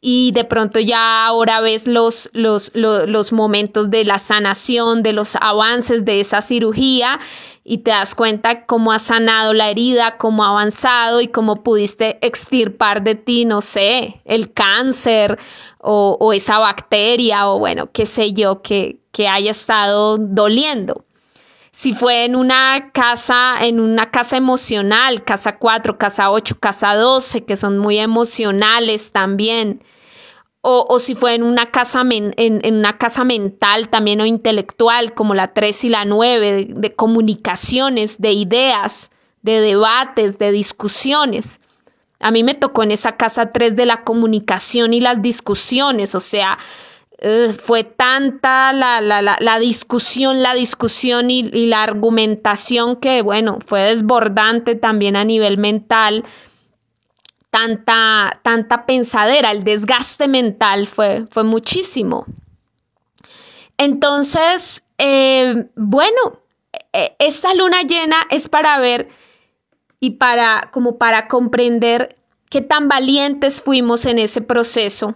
y 0.00 0.32
de 0.32 0.44
pronto 0.44 0.78
ya 0.78 1.26
ahora 1.26 1.60
ves 1.60 1.86
los, 1.86 2.30
los, 2.32 2.72
los, 2.74 3.32
momentos 3.32 3.90
de 3.90 4.04
la 4.04 4.18
sanación, 4.18 5.02
de 5.02 5.12
los 5.12 5.36
avances 5.36 6.04
de 6.04 6.20
esa 6.20 6.40
cirugía 6.40 7.18
y 7.70 7.78
te 7.78 7.92
das 7.92 8.16
cuenta 8.16 8.66
cómo 8.66 8.90
ha 8.90 8.98
sanado 8.98 9.52
la 9.52 9.70
herida, 9.70 10.16
cómo 10.18 10.42
ha 10.42 10.48
avanzado 10.48 11.20
y 11.20 11.28
cómo 11.28 11.62
pudiste 11.62 12.18
extirpar 12.20 13.04
de 13.04 13.14
ti, 13.14 13.44
no 13.44 13.60
sé, 13.60 14.20
el 14.24 14.52
cáncer 14.52 15.38
o, 15.78 16.32
esa 16.32 16.58
bacteria 16.58 17.48
o 17.48 17.60
bueno, 17.60 17.92
qué 17.92 18.06
sé 18.06 18.32
yo, 18.32 18.60
que, 18.60 18.98
que 19.12 19.28
haya 19.28 19.52
estado 19.52 20.18
doliendo 20.18 21.04
si 21.70 21.92
fue 21.92 22.24
en 22.24 22.34
una 22.34 22.90
casa, 22.92 23.58
en 23.60 23.78
una 23.78 24.10
casa 24.10 24.36
emocional, 24.36 25.22
casa 25.22 25.56
4, 25.56 25.96
casa 25.96 26.32
8, 26.32 26.56
casa 26.58 26.96
12, 26.96 27.44
que 27.44 27.54
son 27.56 27.78
muy 27.78 27.98
emocionales 27.98 29.12
también. 29.12 29.80
O, 30.62 30.98
si 30.98 31.14
fue 31.14 31.34
en 31.34 31.42
una, 31.42 31.70
casa 31.70 32.04
en, 32.10 32.74
una 32.74 32.98
casa 32.98 33.24
mental 33.24 33.88
también 33.88 34.20
o 34.20 34.26
intelectual, 34.26 35.14
como 35.14 35.34
la 35.34 35.54
3 35.54 35.84
y 35.84 35.88
la 35.88 36.04
9, 36.04 36.68
de, 36.70 36.94
comunicaciones, 36.94 38.20
de 38.20 38.32
ideas, 38.32 39.10
de 39.40 39.60
debates, 39.62 40.38
de 40.38 40.52
discusiones. 40.52 41.62
A 42.18 42.30
mí 42.30 42.44
me 42.44 42.52
tocó 42.52 42.82
en 42.82 42.90
esa 42.90 43.16
casa 43.16 43.52
3 43.52 43.74
de 43.74 43.86
la 43.86 44.04
comunicación 44.04 44.92
y 44.92 45.00
las 45.00 45.22
discusiones, 45.22 46.14
o 46.14 46.20
sea, 46.20 46.58
eh, 47.22 47.54
fue 47.58 47.84
tanta 47.84 48.72
la, 48.72 49.02
la, 49.02 49.36
la, 49.38 49.58
discusión, 49.58 50.42
la 50.42 50.54
discusión 50.54 51.30
y, 51.30 51.42
la 51.66 51.82
argumentación 51.82 52.96
que, 52.96 53.20
bueno, 53.20 53.58
fue 53.64 53.82
desbordante 53.82 54.74
también 54.74 55.16
a 55.16 55.24
nivel 55.24 55.58
mental, 55.58 56.24
tanta, 57.50 58.40
tanta 58.42 58.86
pensadera, 58.86 59.50
el 59.50 59.64
desgaste 59.64 60.28
mental 60.28 60.86
fue, 60.86 61.26
fue 61.30 61.44
muchísimo. 61.44 62.26
Entonces, 63.76 64.84
eh, 64.98 65.68
bueno, 65.74 66.40
e, 66.92 67.16
esta 67.18 67.52
luna 67.54 67.82
llena 67.82 68.16
es 68.30 68.48
para 68.48 68.78
ver 68.78 69.08
y 69.98 70.10
para, 70.10 70.70
como 70.72 70.96
para 70.98 71.28
comprender 71.28 72.16
qué 72.48 72.60
tan 72.60 72.88
valientes 72.88 73.60
fuimos 73.60 74.06
en 74.06 74.18
ese 74.18 74.40
proceso 74.40 75.14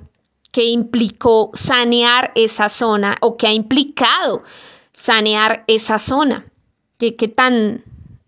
que 0.50 0.64
implicó 0.64 1.50
sanear 1.54 2.32
esa 2.34 2.68
zona 2.68 3.16
o 3.20 3.36
que 3.36 3.46
ha 3.46 3.52
implicado 3.52 4.44
sanear 4.92 5.64
esa 5.66 5.98
zona, 5.98 6.46
qué, 6.96 7.16
qué 7.16 7.28
tan 7.28 7.82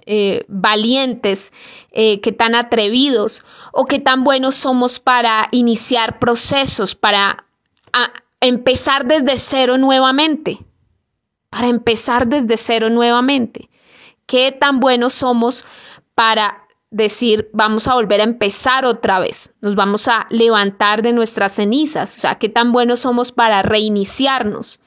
eh, 0.07 0.45
valientes, 0.49 1.53
eh, 1.91 2.21
qué 2.21 2.31
tan 2.31 2.55
atrevidos 2.55 3.45
o 3.77 3.85
qué 3.85 3.99
tan 3.99 4.25
buenos 4.25 4.55
somos 4.55 4.99
para 4.99 5.49
iniciar 5.51 6.19
procesos, 6.19 6.95
para 6.95 7.45
empezar 8.41 9.07
desde 9.07 9.37
cero 9.37 9.77
nuevamente, 9.77 10.65
para 11.51 11.69
empezar 11.69 12.27
desde 12.27 12.57
cero 12.57 12.89
nuevamente. 12.91 13.69
Qué 14.27 14.51
tan 14.51 14.81
buenos 14.81 15.13
somos 15.13 15.67
para 16.15 16.67
decir, 16.91 17.51
vamos 17.53 17.87
a 17.87 17.95
volver 17.95 18.21
a 18.21 18.25
empezar 18.25 18.87
otra 18.87 19.19
vez, 19.19 19.55
nos 19.61 19.75
vamos 19.75 20.09
a 20.09 20.27
levantar 20.31 21.03
de 21.03 21.13
nuestras 21.13 21.53
cenizas, 21.53 22.17
o 22.17 22.21
sea, 22.21 22.37
qué 22.37 22.49
tan 22.49 22.73
buenos 22.73 23.01
somos 23.01 23.31
para 23.31 23.63
reiniciarnos 23.63 24.81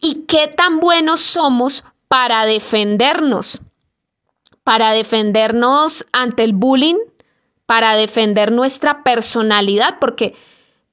y 0.00 0.26
qué 0.26 0.48
tan 0.48 0.80
buenos 0.80 1.20
somos 1.20 1.84
para 2.08 2.44
defendernos 2.44 3.62
para 4.68 4.92
defendernos 4.92 6.04
ante 6.12 6.44
el 6.44 6.52
bullying, 6.52 6.98
para 7.68 7.96
defender 7.96 8.50
nuestra 8.50 9.04
personalidad, 9.04 9.98
porque 10.00 10.34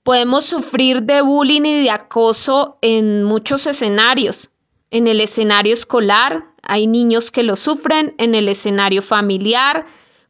podemos 0.03 0.43
sufrir 0.43 1.03
de 1.03 1.21
bullying 1.21 1.61
y 1.61 1.83
de 1.83 1.89
acoso 1.89 2.77
en 2.81 3.23
muchos 3.23 3.65
escenarios. 3.65 4.51
En 4.91 5.07
el 5.07 5.21
escenario 5.21 5.71
escolar 5.71 6.47
hay 6.63 6.87
niños 6.87 7.31
que 7.31 7.43
lo 7.43 7.55
sufren, 7.55 8.13
en 8.17 8.35
el 8.35 8.49
escenario 8.49 9.01
familiar, 9.01 9.85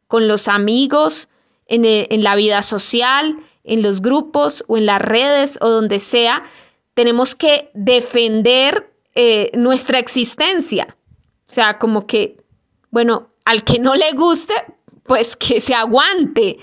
con 0.06 0.28
los 0.28 0.46
amigos, 0.46 1.30
en, 1.66 1.84
e, 1.84 2.06
la 2.10 2.36
vida 2.36 2.62
social, 2.62 3.40
en 3.64 3.82
los 3.82 4.00
grupos 4.00 4.62
o 4.68 4.76
en 4.76 4.86
las 4.86 5.02
redes 5.02 5.58
o 5.60 5.68
donde 5.68 5.98
sea. 5.98 6.44
Tenemos 6.94 7.34
que 7.34 7.72
defender 7.74 8.94
eh, 9.16 9.50
nuestra 9.54 9.98
existencia. 9.98 10.96
O 11.40 11.52
sea, 11.52 11.80
como 11.80 12.06
que, 12.06 12.36
bueno, 12.92 13.32
al 13.44 13.64
que 13.64 13.80
no 13.80 13.96
le 13.96 14.12
guste, 14.12 14.54
pues 15.06 15.36
que 15.36 15.60
se 15.60 15.74
aguante. 15.74 16.58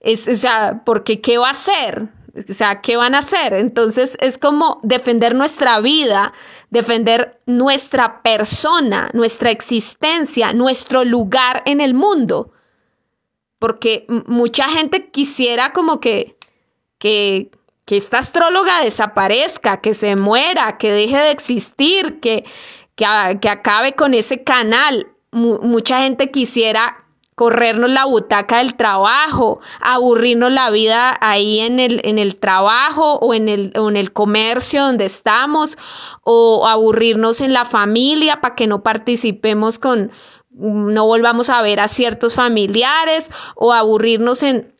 Es, 0.00 0.28
o 0.28 0.34
sea, 0.34 0.82
porque 0.84 1.20
¿qué 1.20 1.38
va 1.38 1.48
a 1.48 1.52
hacer? 1.52 2.08
O 2.48 2.52
sea, 2.52 2.80
¿qué 2.80 2.96
van 2.96 3.14
a 3.14 3.18
hacer? 3.18 3.52
Entonces 3.52 4.16
es 4.20 4.38
como 4.38 4.80
defender 4.82 5.34
nuestra 5.34 5.80
vida, 5.80 6.32
defender 6.70 7.40
nuestra 7.46 8.22
persona, 8.22 9.10
nuestra 9.12 9.50
existencia, 9.50 10.52
nuestro 10.52 11.04
lugar 11.04 11.62
en 11.66 11.80
el 11.80 11.94
mundo. 11.94 12.52
Porque 13.58 14.06
mucha 14.26 14.68
gente 14.68 15.10
quisiera 15.10 15.72
como 15.72 16.00
que, 16.00 16.36
que, 16.98 17.50
que 17.84 17.96
esta 17.96 18.18
astróloga 18.18 18.82
desaparezca, 18.82 19.80
que 19.80 19.94
se 19.94 20.16
muera, 20.16 20.78
que 20.78 20.90
deje 20.90 21.18
de 21.18 21.30
existir, 21.30 22.18
que, 22.18 22.44
que, 22.96 23.06
que 23.40 23.48
acabe 23.48 23.92
con 23.92 24.14
ese 24.14 24.42
canal 24.42 25.12
mucha 25.32 26.02
gente 26.02 26.30
quisiera 26.30 27.01
corrernos 27.34 27.90
la 27.90 28.04
butaca 28.04 28.58
del 28.58 28.74
trabajo, 28.74 29.60
aburrirnos 29.80 30.52
la 30.52 30.70
vida 30.70 31.16
ahí 31.20 31.60
en 31.60 31.80
el, 31.80 32.00
en 32.04 32.18
el 32.18 32.38
trabajo 32.38 33.14
o 33.14 33.34
en 33.34 33.48
el, 33.48 33.72
en 33.74 33.96
el 33.96 34.12
comercio 34.12 34.82
donde 34.84 35.06
estamos, 35.06 35.78
o 36.22 36.66
aburrirnos 36.66 37.40
en 37.40 37.52
la 37.52 37.64
familia 37.64 38.40
para 38.40 38.54
que 38.54 38.66
no 38.66 38.82
participemos 38.82 39.78
con, 39.78 40.12
no 40.50 41.06
volvamos 41.06 41.48
a 41.48 41.62
ver 41.62 41.80
a 41.80 41.88
ciertos 41.88 42.34
familiares, 42.34 43.30
o 43.54 43.72
aburrirnos 43.72 44.42
en, 44.42 44.74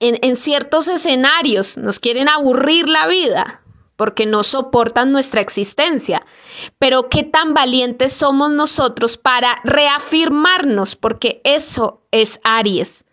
en, 0.00 0.18
en 0.22 0.36
ciertos 0.36 0.88
escenarios, 0.88 1.78
nos 1.78 2.00
quieren 2.00 2.28
aburrir 2.28 2.88
la 2.88 3.06
vida 3.06 3.62
porque 3.96 4.26
no 4.26 4.42
soportan 4.42 5.10
nuestra 5.10 5.40
existencia. 5.40 6.24
Pero 6.78 7.08
qué 7.08 7.24
tan 7.24 7.54
valientes 7.54 8.12
somos 8.12 8.52
nosotros 8.52 9.16
para 9.16 9.60
reafirmarnos, 9.64 10.94
porque 10.94 11.40
eso 11.44 12.02
es 12.10 12.40
Aries, 12.44 13.06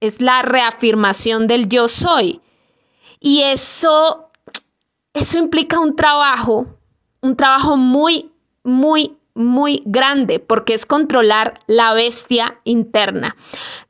es 0.00 0.20
la 0.20 0.42
reafirmación 0.42 1.46
del 1.46 1.68
yo 1.68 1.88
soy. 1.88 2.40
Y 3.20 3.42
eso, 3.42 4.30
eso 5.12 5.38
implica 5.38 5.78
un 5.78 5.94
trabajo, 5.94 6.66
un 7.20 7.36
trabajo 7.36 7.76
muy, 7.76 8.32
muy, 8.64 9.18
muy 9.34 9.82
grande 9.84 10.38
porque 10.38 10.74
es 10.74 10.86
controlar 10.86 11.60
la 11.66 11.92
bestia 11.94 12.60
interna. 12.64 13.36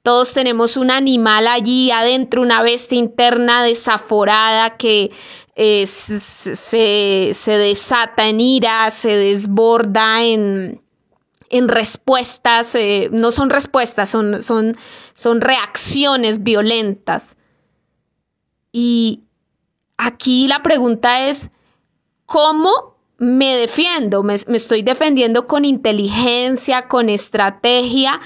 Todos 0.02 0.32
tenemos 0.32 0.76
un 0.76 0.90
animal 0.90 1.46
allí 1.46 1.90
adentro, 1.90 2.42
una 2.42 2.62
bestia 2.62 2.98
interna 2.98 3.62
desaforada 3.62 4.76
que 4.76 5.10
se, 5.84 7.58
desata 7.58 8.28
en 8.28 8.40
ira, 8.40 8.88
se 8.90 9.16
desborda 9.16 10.22
en, 10.22 10.82
en 11.50 11.68
respuestas, 11.68 12.74
eh, 12.74 13.10
no 13.12 13.30
son 13.30 13.50
respuestas, 13.50 14.08
son, 14.08 14.42
son, 14.42 14.74
son 15.14 15.40
reacciones 15.42 16.42
violentas. 16.42 17.36
Y 18.72 19.24
aquí 19.98 20.46
la 20.46 20.62
pregunta 20.62 21.28
es, 21.28 21.50
¿cómo 22.24 22.96
me 23.18 23.54
defiendo? 23.56 24.22
¿Me, 24.22 24.36
¿Me, 24.46 24.56
estoy 24.56 24.80
defendiendo 24.80 25.46
con 25.46 25.66
inteligencia, 25.66 26.88
con 26.88 27.10
estrategia? 27.10 28.18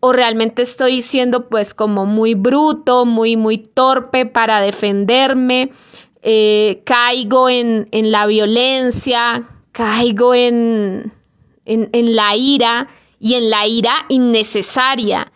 ¿O 0.00 0.12
realmente 0.12 0.62
estoy 0.62 1.02
siendo 1.02 1.50
pues 1.50 1.74
como 1.74 2.06
muy 2.06 2.32
bruto, 2.34 3.04
muy, 3.04 3.36
muy 3.36 3.58
torpe 3.58 4.24
para 4.24 4.60
defenderme? 4.60 5.72
Eh, 6.22 6.82
caigo 6.84 7.48
en, 7.48 7.88
la 7.92 8.26
violencia, 8.26 9.48
caigo 9.72 10.34
en, 10.34 11.12
en, 11.64 12.16
la 12.16 12.36
ira 12.36 12.88
y 13.20 13.34
en 13.34 13.50
la 13.50 13.66
ira 13.66 14.04
innecesaria. 14.08 15.32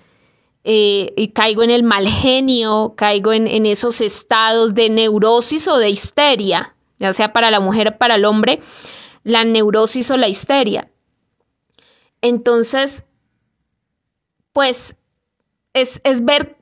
Eh, 0.65 1.13
y 1.17 1.29
caigo 1.29 1.63
en 1.65 1.71
el 1.71 1.83
mal 1.83 2.09
genio, 2.09 2.95
caigo 2.97 3.33
en, 3.33 3.49
en, 3.49 3.67
esos 3.67 4.01
estados 4.01 4.75
de 4.75 4.91
neurosis 4.91 5.67
o 5.67 5.77
de 5.77 5.91
histeria, 5.91 6.77
ya 6.99 7.13
sea 7.13 7.33
para 7.33 7.51
la 7.51 7.59
mujer 7.59 7.89
o 7.89 7.99
para 7.99 8.15
el 8.15 8.25
hombre, 8.25 8.61
la 9.25 9.45
neurosis 9.45 10.11
o 10.13 10.17
la 10.17 10.29
histeria. 10.29 10.89
Entonces, 12.21 13.07
pues 14.53 14.97
es, 15.73 16.01
es 16.05 16.25
ver 16.25 16.57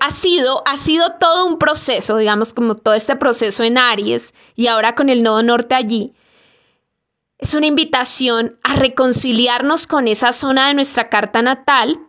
ha, 0.00 0.10
sido, 0.10 0.62
ha 0.66 0.76
sido 0.76 1.06
todo 1.20 1.46
un 1.46 1.58
proceso, 1.58 2.16
digamos, 2.16 2.54
como 2.54 2.74
todo 2.74 2.94
este 2.94 3.16
proceso 3.16 3.62
en 3.62 3.78
Aries 3.78 4.34
y 4.56 4.66
ahora 4.66 4.94
con 4.94 5.08
el 5.08 5.22
nodo 5.22 5.42
norte 5.42 5.74
allí. 5.74 6.12
Es 7.38 7.54
una 7.54 7.66
invitación 7.66 8.58
a 8.62 8.74
reconciliarnos 8.76 9.86
con 9.86 10.08
esa 10.08 10.32
zona 10.32 10.68
de 10.68 10.74
nuestra 10.74 11.08
carta 11.08 11.40
natal 11.40 12.00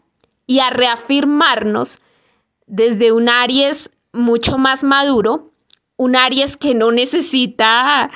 y 0.48 0.60
a 0.60 0.70
reafirmarnos 0.70 2.02
desde 2.66 3.12
un 3.12 3.30
Aries 3.30 3.92
mucho 4.12 4.58
más 4.58 4.84
maduro, 4.84 5.54
un 5.96 6.16
Aries 6.16 6.58
que 6.58 6.74
no 6.74 6.92
necesita 6.92 8.10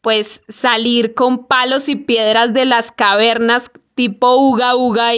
pues 0.00 0.42
salir 0.48 1.14
con 1.14 1.46
palos 1.46 1.88
y 1.88 1.96
piedras 1.96 2.52
de 2.52 2.64
las 2.64 2.90
cavernas 2.90 3.70
tipo 3.94 4.36
uga 4.36 4.74
uga 4.74 5.12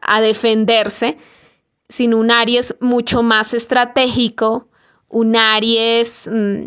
a 0.00 0.20
defenderse, 0.20 1.18
sino 1.92 2.16
un 2.16 2.30
Aries 2.30 2.74
mucho 2.80 3.22
más 3.22 3.52
estratégico, 3.52 4.66
un 5.10 5.36
Aries 5.36 6.26
mm, 6.32 6.64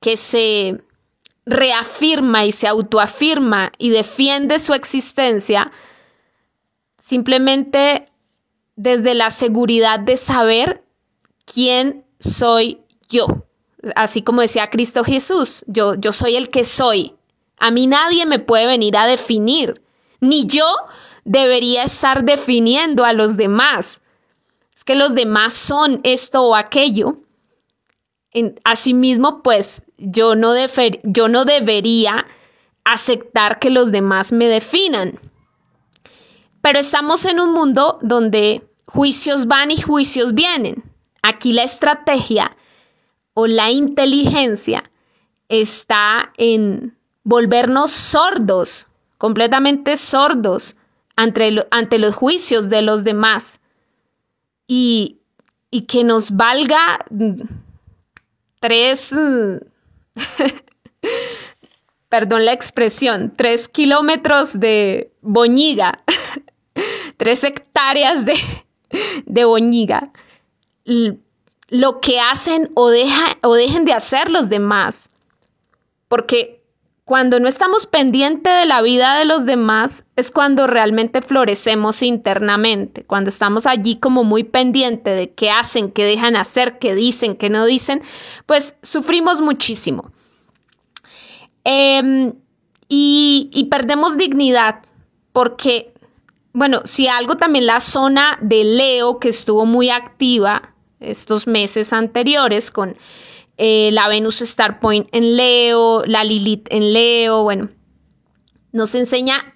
que 0.00 0.16
se 0.16 0.82
reafirma 1.44 2.46
y 2.46 2.52
se 2.52 2.66
autoafirma 2.66 3.72
y 3.76 3.90
defiende 3.90 4.58
su 4.58 4.72
existencia 4.72 5.70
simplemente 6.96 8.08
desde 8.74 9.14
la 9.14 9.28
seguridad 9.28 10.00
de 10.00 10.16
saber 10.16 10.82
quién 11.44 12.06
soy 12.18 12.80
yo. 13.10 13.44
Así 13.96 14.22
como 14.22 14.40
decía 14.40 14.70
Cristo 14.70 15.04
Jesús, 15.04 15.66
yo, 15.66 15.94
yo 15.96 16.10
soy 16.10 16.36
el 16.36 16.48
que 16.48 16.64
soy. 16.64 17.16
A 17.58 17.70
mí 17.70 17.86
nadie 17.86 18.24
me 18.24 18.38
puede 18.38 18.66
venir 18.66 18.96
a 18.96 19.06
definir, 19.06 19.82
ni 20.20 20.46
yo 20.46 20.66
debería 21.24 21.82
estar 21.82 22.24
definiendo 22.24 23.04
a 23.04 23.12
los 23.12 23.36
demás 23.36 24.00
que 24.84 24.94
los 24.94 25.14
demás 25.14 25.52
son 25.52 26.00
esto 26.02 26.42
o 26.42 26.54
aquello. 26.54 27.18
En, 28.32 28.58
asimismo, 28.64 29.42
pues 29.42 29.84
yo 29.98 30.34
no, 30.34 30.54
yo 31.04 31.28
no 31.28 31.44
debería 31.44 32.26
aceptar 32.84 33.58
que 33.58 33.70
los 33.70 33.92
demás 33.92 34.32
me 34.32 34.46
definan. 34.46 35.18
Pero 36.60 36.78
estamos 36.78 37.24
en 37.24 37.40
un 37.40 37.52
mundo 37.52 37.98
donde 38.02 38.68
juicios 38.86 39.46
van 39.46 39.70
y 39.70 39.80
juicios 39.80 40.34
vienen. 40.34 40.82
Aquí 41.22 41.52
la 41.52 41.62
estrategia 41.62 42.56
o 43.34 43.46
la 43.46 43.70
inteligencia 43.70 44.90
está 45.48 46.32
en 46.36 46.96
volvernos 47.24 47.90
sordos, 47.90 48.88
completamente 49.18 49.96
sordos 49.96 50.76
ante, 51.16 51.66
ante 51.70 51.98
los 51.98 52.14
juicios 52.14 52.68
de 52.68 52.82
los 52.82 53.04
demás 53.04 53.60
y, 54.66 55.20
y 55.70 55.82
que 55.82 56.04
nos 56.04 56.36
valga 56.36 57.04
tres, 58.60 59.14
perdón 62.08 62.44
la 62.44 62.52
expresión, 62.52 63.32
tres 63.36 63.68
kilómetros 63.68 64.60
de 64.60 65.12
boñiga, 65.20 66.04
tres 67.16 67.44
hectáreas 67.44 68.24
de, 68.24 68.34
de 69.26 69.44
boñiga, 69.44 70.12
lo 71.68 72.00
que 72.00 72.20
hacen 72.20 72.70
o, 72.74 72.88
deja, 72.90 73.38
o 73.42 73.54
dejen 73.54 73.84
de 73.84 73.92
hacer 73.92 74.30
los 74.30 74.48
demás. 74.48 75.10
Porque 76.08 76.61
cuando 77.12 77.40
no 77.40 77.46
estamos 77.46 77.84
pendientes 77.84 78.50
de 78.58 78.64
la 78.64 78.80
vida 78.80 79.18
de 79.18 79.26
los 79.26 79.44
demás 79.44 80.06
es 80.16 80.30
cuando 80.30 80.66
realmente 80.66 81.20
florecemos 81.20 82.02
internamente, 82.02 83.04
cuando 83.04 83.28
estamos 83.28 83.66
allí 83.66 83.96
como 83.96 84.24
muy 84.24 84.44
pendiente 84.44 85.10
de 85.10 85.30
qué 85.34 85.50
hacen, 85.50 85.92
qué 85.92 86.06
dejan 86.06 86.36
hacer, 86.36 86.78
qué 86.78 86.94
dicen, 86.94 87.36
qué 87.36 87.50
no 87.50 87.66
dicen, 87.66 88.02
pues 88.46 88.76
sufrimos 88.80 89.42
muchísimo. 89.42 90.10
Em, 91.64 92.32
y, 92.88 93.50
y 93.52 93.64
perdemos 93.64 94.16
dignidad 94.16 94.76
porque, 95.34 95.92
bueno, 96.54 96.80
si 96.86 97.08
algo 97.08 97.36
también 97.36 97.66
la 97.66 97.80
zona 97.80 98.38
de 98.40 98.64
Leo 98.64 99.18
que 99.18 99.28
estuvo 99.28 99.66
muy 99.66 99.90
activa 99.90 100.74
estos 100.98 101.46
meses 101.46 101.92
anteriores 101.92 102.70
con 102.70 102.96
eh, 103.56 103.90
la 103.92 104.08
Venus 104.08 104.40
Star 104.42 104.80
Point 104.80 105.08
en 105.12 105.36
Leo, 105.36 106.04
la 106.06 106.24
Lilith 106.24 106.66
en 106.70 106.92
Leo, 106.92 107.42
bueno, 107.42 107.68
nos 108.72 108.94
enseña 108.94 109.54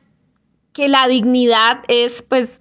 que 0.73 0.89
la 0.89 1.09
dignidad 1.09 1.83
es 1.89 2.23
pues 2.23 2.61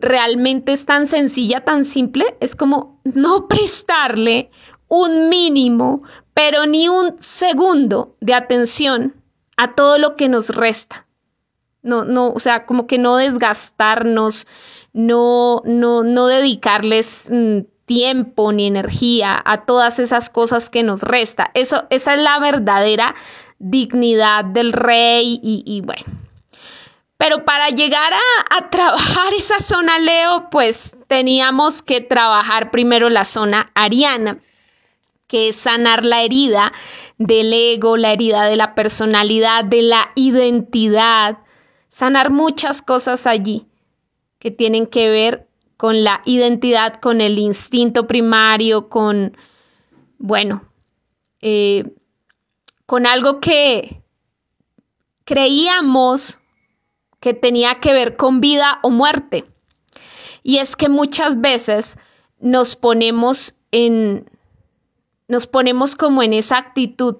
realmente 0.00 0.72
es 0.72 0.86
tan 0.86 1.06
sencilla, 1.06 1.64
tan 1.64 1.84
simple, 1.84 2.36
es 2.40 2.56
como 2.56 3.00
no 3.04 3.48
prestarle 3.48 4.50
un 4.88 5.28
mínimo, 5.28 6.02
pero 6.34 6.66
ni 6.66 6.88
un 6.88 7.16
segundo 7.18 8.16
de 8.20 8.34
atención 8.34 9.14
a 9.56 9.74
todo 9.74 9.98
lo 9.98 10.16
que 10.16 10.28
nos 10.28 10.50
resta. 10.50 11.06
No, 11.82 12.04
no, 12.04 12.28
o 12.28 12.40
sea, 12.40 12.66
como 12.66 12.86
que 12.86 12.98
no 12.98 13.16
desgastarnos, 13.16 14.46
no, 14.92 15.62
no, 15.64 16.02
no 16.02 16.26
dedicarles 16.26 17.30
mm, 17.32 17.60
tiempo 17.90 18.52
ni 18.52 18.68
energía 18.68 19.42
a 19.44 19.64
todas 19.64 19.98
esas 19.98 20.30
cosas 20.30 20.70
que 20.70 20.84
nos 20.84 21.02
resta. 21.02 21.50
Eso, 21.54 21.88
esa 21.90 22.14
es 22.14 22.20
la 22.20 22.38
verdadera 22.38 23.16
dignidad 23.58 24.44
del 24.44 24.72
rey 24.72 25.40
y, 25.42 25.80
bueno. 25.80 26.04
Pero 27.16 27.44
para 27.44 27.70
llegar 27.70 28.12
a, 28.12 28.58
a, 28.58 28.70
trabajar 28.70 29.32
esa 29.36 29.58
zona 29.58 29.98
Leo, 29.98 30.50
pues 30.52 30.98
teníamos 31.08 31.82
que 31.82 32.00
trabajar 32.00 32.70
primero 32.70 33.10
la 33.10 33.24
zona 33.24 33.72
ariana, 33.74 34.38
que 35.26 35.48
es 35.48 35.56
sanar 35.56 36.04
la 36.04 36.22
herida 36.22 36.72
del 37.18 37.52
ego, 37.52 37.96
la 37.96 38.12
herida 38.12 38.44
de 38.44 38.54
la 38.54 38.76
personalidad, 38.76 39.64
de 39.64 39.82
la 39.82 40.10
identidad, 40.14 41.38
sanar 41.88 42.30
muchas 42.30 42.82
cosas 42.82 43.26
allí 43.26 43.66
que 44.38 44.52
tienen 44.52 44.86
que 44.86 45.10
ver 45.10 45.49
con 45.80 46.04
la 46.04 46.20
identidad, 46.26 46.92
con 46.96 47.22
el 47.22 47.38
instinto 47.38 48.06
primario, 48.06 48.90
con, 48.90 49.34
bueno, 50.18 50.68
eh, 51.40 51.94
con 52.84 53.06
algo 53.06 53.40
que 53.40 54.02
creíamos 55.24 56.40
que 57.18 57.32
tenía 57.32 57.76
que 57.76 57.94
ver 57.94 58.16
con 58.16 58.42
vida 58.42 58.78
o 58.82 58.90
muerte. 58.90 59.46
Y 60.42 60.58
es 60.58 60.76
que 60.76 60.90
muchas 60.90 61.40
veces 61.40 61.96
nos 62.40 62.76
ponemos 62.76 63.60
en, 63.70 64.30
nos 65.28 65.46
ponemos 65.46 65.96
como 65.96 66.22
en 66.22 66.34
esa 66.34 66.58
actitud 66.58 67.16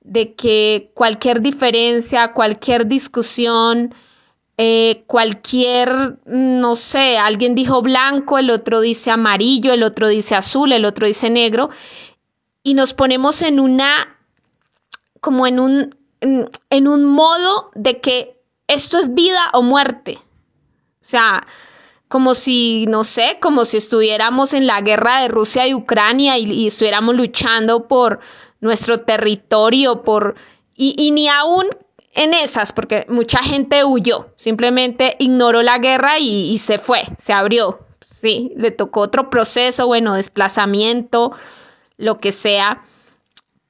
de 0.00 0.34
que 0.34 0.92
cualquier 0.94 1.42
diferencia, 1.42 2.32
cualquier 2.32 2.86
discusión, 2.86 3.94
eh, 4.58 5.04
cualquier, 5.06 6.18
no 6.26 6.76
sé, 6.76 7.16
alguien 7.16 7.54
dijo 7.54 7.80
blanco, 7.80 8.38
el 8.38 8.50
otro 8.50 8.80
dice 8.80 9.10
amarillo, 9.10 9.72
el 9.72 9.82
otro 9.82 10.08
dice 10.08 10.34
azul, 10.34 10.72
el 10.72 10.84
otro 10.84 11.06
dice 11.06 11.30
negro, 11.30 11.70
y 12.62 12.74
nos 12.74 12.92
ponemos 12.92 13.40
en 13.42 13.58
una, 13.58 14.18
como 15.20 15.46
en 15.46 15.58
un, 15.58 15.96
en, 16.20 16.88
un 16.88 17.04
modo 17.04 17.70
de 17.74 18.00
que 18.00 18.40
esto 18.68 18.98
es 18.98 19.14
vida 19.14 19.50
o 19.54 19.62
muerte. 19.62 20.18
O 20.20 21.04
sea, 21.04 21.46
como 22.08 22.34
si, 22.34 22.86
no 22.88 23.04
sé, 23.04 23.38
como 23.40 23.64
si 23.64 23.78
estuviéramos 23.78 24.52
en 24.52 24.66
la 24.66 24.82
guerra 24.82 25.22
de 25.22 25.28
Rusia 25.28 25.66
y 25.66 25.74
Ucrania 25.74 26.36
y, 26.38 26.66
estuviéramos 26.66 27.16
luchando 27.16 27.88
por 27.88 28.20
nuestro 28.60 28.98
territorio, 28.98 30.02
por, 30.02 30.36
y, 30.76 30.94
y, 30.98 31.10
ni 31.10 31.26
aún 31.28 31.66
en 32.14 32.34
esas, 32.34 32.72
porque 32.72 33.06
mucha 33.08 33.38
gente 33.38 33.84
huyó, 33.84 34.28
simplemente 34.36 35.16
ignoró 35.18 35.62
la 35.62 35.78
guerra 35.78 36.18
y, 36.18 36.58
se 36.58 36.78
fue, 36.78 37.02
se 37.18 37.32
abrió, 37.32 37.80
sí, 38.04 38.52
le 38.56 38.70
tocó 38.70 39.00
otro 39.00 39.30
proceso, 39.30 39.86
bueno, 39.86 40.14
desplazamiento, 40.14 41.32
lo 41.96 42.18
que 42.18 42.30
sea, 42.30 42.82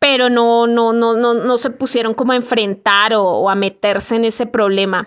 pero 0.00 0.28
no, 0.28 0.66
no, 0.66 0.92
no, 0.92 1.14
no, 1.14 1.34
no 1.34 1.56
se 1.56 1.70
pusieron 1.70 2.14
como 2.14 2.32
a 2.32 2.36
enfrentar 2.36 3.14
o, 3.14 3.48
a 3.48 3.54
meterse 3.54 4.16
en 4.16 4.24
ese 4.24 4.46
problema. 4.46 5.06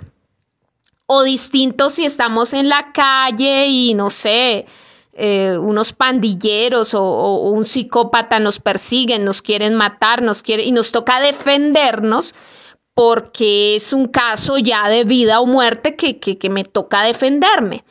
O 1.06 1.24
distinto 1.24 1.89
si 1.89 2.06
estamos 2.06 2.54
en 2.54 2.69
la 2.69 2.93
calle 2.93 3.67
y 3.67 3.93
no 3.93 4.10
sé, 4.10 4.65
eh, 5.12 5.58
unos 5.60 5.91
pandilleros 5.91 6.93
o, 6.93 7.50
un 7.50 7.65
psicópata 7.65 8.39
nos 8.39 8.60
persiguen, 8.60 9.26
nos 9.26 9.41
quieren 9.41 9.76
matar, 9.76 10.21
nos 10.21 10.41
y 10.48 10.71
nos 10.71 10.91
toca 10.91 11.19
defendernos 11.19 12.34
porque 12.96 13.76
es 13.76 13.92
un 13.94 14.08
caso 14.08 14.58
ya 14.58 14.88
de 14.88 15.04
vida 15.04 15.42
o 15.42 15.46
muerte 15.46 15.96
que, 15.96 16.50
me 16.50 16.64
toca 16.64 17.04
defenderme. 17.04 17.84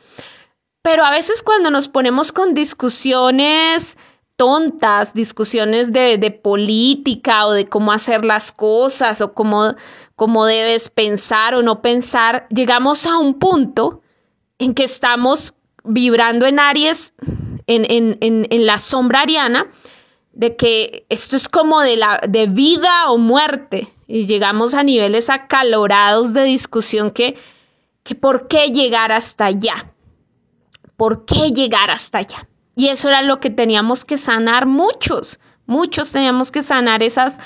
Pero 0.81 1.05
a 1.05 1.11
veces 1.11 1.43
cuando 1.43 1.69
nos 1.69 1.87
ponemos 1.87 2.31
con 2.31 2.55
discusiones 2.55 3.97
tontas, 4.35 5.13
discusiones 5.13 5.93
de, 5.93 6.39
política 6.43 7.45
o 7.45 7.51
de 7.51 7.69
cómo 7.69 7.91
hacer 7.91 8.25
las 8.25 8.51
cosas 8.51 9.21
o 9.21 9.33
cómo, 9.33 9.75
cómo 10.15 10.45
debes 10.45 10.89
pensar 10.89 11.53
o 11.53 11.61
no 11.61 11.83
pensar, 11.83 12.47
llegamos 12.49 13.05
a 13.05 13.19
un 13.19 13.35
punto 13.35 14.01
en 14.57 14.73
que 14.73 14.83
estamos 14.83 15.53
vibrando 15.83 16.47
en 16.47 16.59
Aries, 16.59 17.13
en, 17.67 18.17
en 18.19 18.65
la 18.65 18.79
sombra 18.79 19.21
ariana, 19.21 19.67
de 20.35 20.57
que 20.57 21.05
esto 21.09 21.35
es 21.35 21.49
como 21.49 21.79
de, 21.79 21.95
la, 21.95 22.21
de 22.27 22.45
vida 22.47 23.09
o 23.09 23.17
muerte 23.17 23.87
y 24.05 24.27
llegamos 24.27 24.73
a 24.73 24.83
niveles 24.83 25.29
acalorados 25.29 26.33
de 26.33 26.43
discusión 26.43 27.09
que, 27.11 27.35
que 28.03 28.15
por 28.15 28.47
qué 28.47 28.67
llegar 28.67 29.11
hasta 29.13 29.45
allá, 29.45 29.93
por 30.97 31.25
qué 31.25 31.51
llegar 31.51 31.89
hasta 31.89 32.19
allá. 32.19 32.47
Y 32.75 32.89
eso 32.89 33.07
era 33.07 33.21
lo 33.21 33.39
que 33.39 33.49
teníamos 33.49 34.03
que 34.03 34.17
sanar 34.17 34.65
muchos, 34.65 35.39
muchos 35.65 36.11
teníamos 36.11 36.51
que 36.51 36.61
sanar 36.61 37.01
esas, 37.01 37.39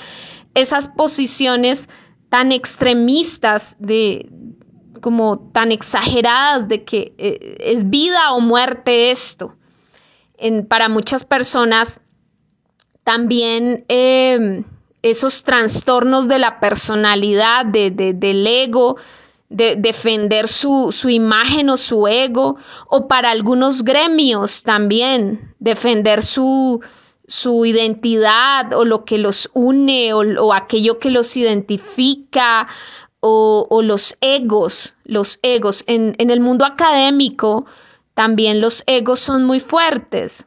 esas 0.54 0.88
posiciones 0.88 1.88
tan 2.28 2.50
extremistas 2.50 3.76
de 3.78 4.28
como 5.00 5.38
tan 5.52 5.72
exageradas 5.72 6.68
de 6.68 6.84
que 6.84 7.14
eh, 7.16 7.56
es 7.60 7.88
vida 7.88 8.32
o 8.32 8.40
muerte 8.40 9.10
esto. 9.10 9.56
En, 10.36 10.66
para 10.66 10.88
muchas 10.88 11.24
personas 11.24 12.02
también 13.04 13.84
em, 13.88 14.64
esos 15.02 15.44
trastornos 15.44 16.28
de 16.28 16.38
la 16.38 16.60
personalidad, 16.60 17.64
de, 17.64 17.90
del 17.90 18.46
ego, 18.46 18.96
de 19.48 19.76
defender 19.76 20.46
su, 20.46 20.92
imagen 21.08 21.70
o 21.70 21.76
su 21.76 22.06
ego, 22.06 22.56
o 22.88 23.08
para 23.08 23.30
algunos 23.30 23.82
gremios 23.82 24.62
también, 24.62 25.54
defender 25.58 26.22
su, 26.22 26.80
su 27.26 27.64
identidad 27.64 28.72
o 28.74 28.84
lo 28.84 29.04
que 29.04 29.18
los 29.18 29.50
une 29.54 30.12
o, 30.14 30.52
aquello 30.52 30.98
que 30.98 31.10
los 31.10 31.36
identifica 31.36 32.68
o, 33.18 33.80
los 33.82 34.16
egos, 34.20 34.96
los 35.04 35.40
egos. 35.42 35.84
En, 35.86 36.14
en 36.18 36.30
el 36.30 36.40
mundo 36.40 36.64
académico 36.64 37.66
también 38.14 38.60
los 38.60 38.84
egos 38.86 39.18
son 39.18 39.44
muy 39.44 39.60
fuertes. 39.60 40.46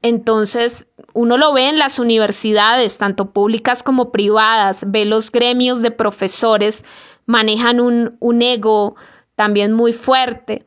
Entonces, 0.00 0.92
uno 1.14 1.36
lo 1.38 1.52
ve 1.52 1.68
en 1.68 1.78
las 1.78 1.98
universidades, 1.98 2.98
tanto 2.98 3.30
públicas 3.30 3.82
como 3.82 4.10
privadas, 4.10 4.84
ve 4.88 5.04
los 5.04 5.30
gremios 5.30 5.80
de 5.80 5.92
profesores, 5.92 6.84
manejan 7.24 7.80
un, 7.80 8.42
ego 8.42 8.96
también 9.36 9.72
muy 9.72 9.92
fuerte. 9.92 10.66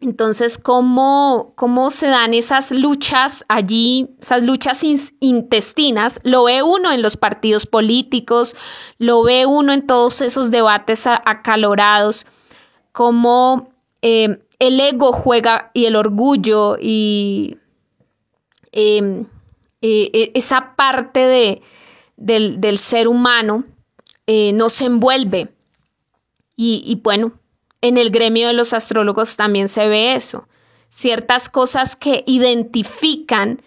Entonces, 0.00 0.58
¿cómo, 0.58 1.52
¿cómo, 1.54 1.90
se 1.92 2.08
dan 2.08 2.34
esas 2.34 2.72
luchas 2.72 3.44
allí, 3.48 4.10
esas 4.20 4.44
luchas 4.44 4.82
intestinas? 5.20 6.20
Lo 6.24 6.44
ve 6.44 6.62
uno 6.62 6.90
en 6.90 7.00
los 7.00 7.16
partidos 7.16 7.64
políticos, 7.64 8.56
lo 8.98 9.22
ve 9.22 9.46
uno 9.46 9.72
en 9.72 9.86
todos 9.86 10.20
esos 10.20 10.50
debates 10.50 11.06
acalorados, 11.06 12.26
cómo 12.92 13.68
eh, 14.02 14.44
el 14.58 14.80
ego 14.80 15.12
juega 15.12 15.70
y 15.72 15.86
el 15.86 15.96
orgullo 15.96 16.76
y 16.78 17.56
em, 18.72 19.26
eh, 19.86 20.10
e, 20.14 20.32
esa 20.34 20.74
parte 20.76 21.20
de, 21.20 21.62
del, 22.16 22.78
ser 22.78 23.06
humano 23.06 23.64
eh, 24.26 24.54
no 24.54 24.70
se 24.70 24.86
envuelve. 24.86 25.52
y 26.56 27.00
bueno, 27.02 27.32
en 27.82 27.98
el 27.98 28.08
gremio 28.08 28.46
de 28.46 28.54
los 28.54 28.72
astrólogos 28.72 29.36
también 29.36 29.68
se 29.68 29.88
ve 29.88 30.14
eso. 30.14 30.48
Ciertas 30.88 31.50
cosas 31.50 31.96
que 31.96 32.24
identifican 32.26 33.60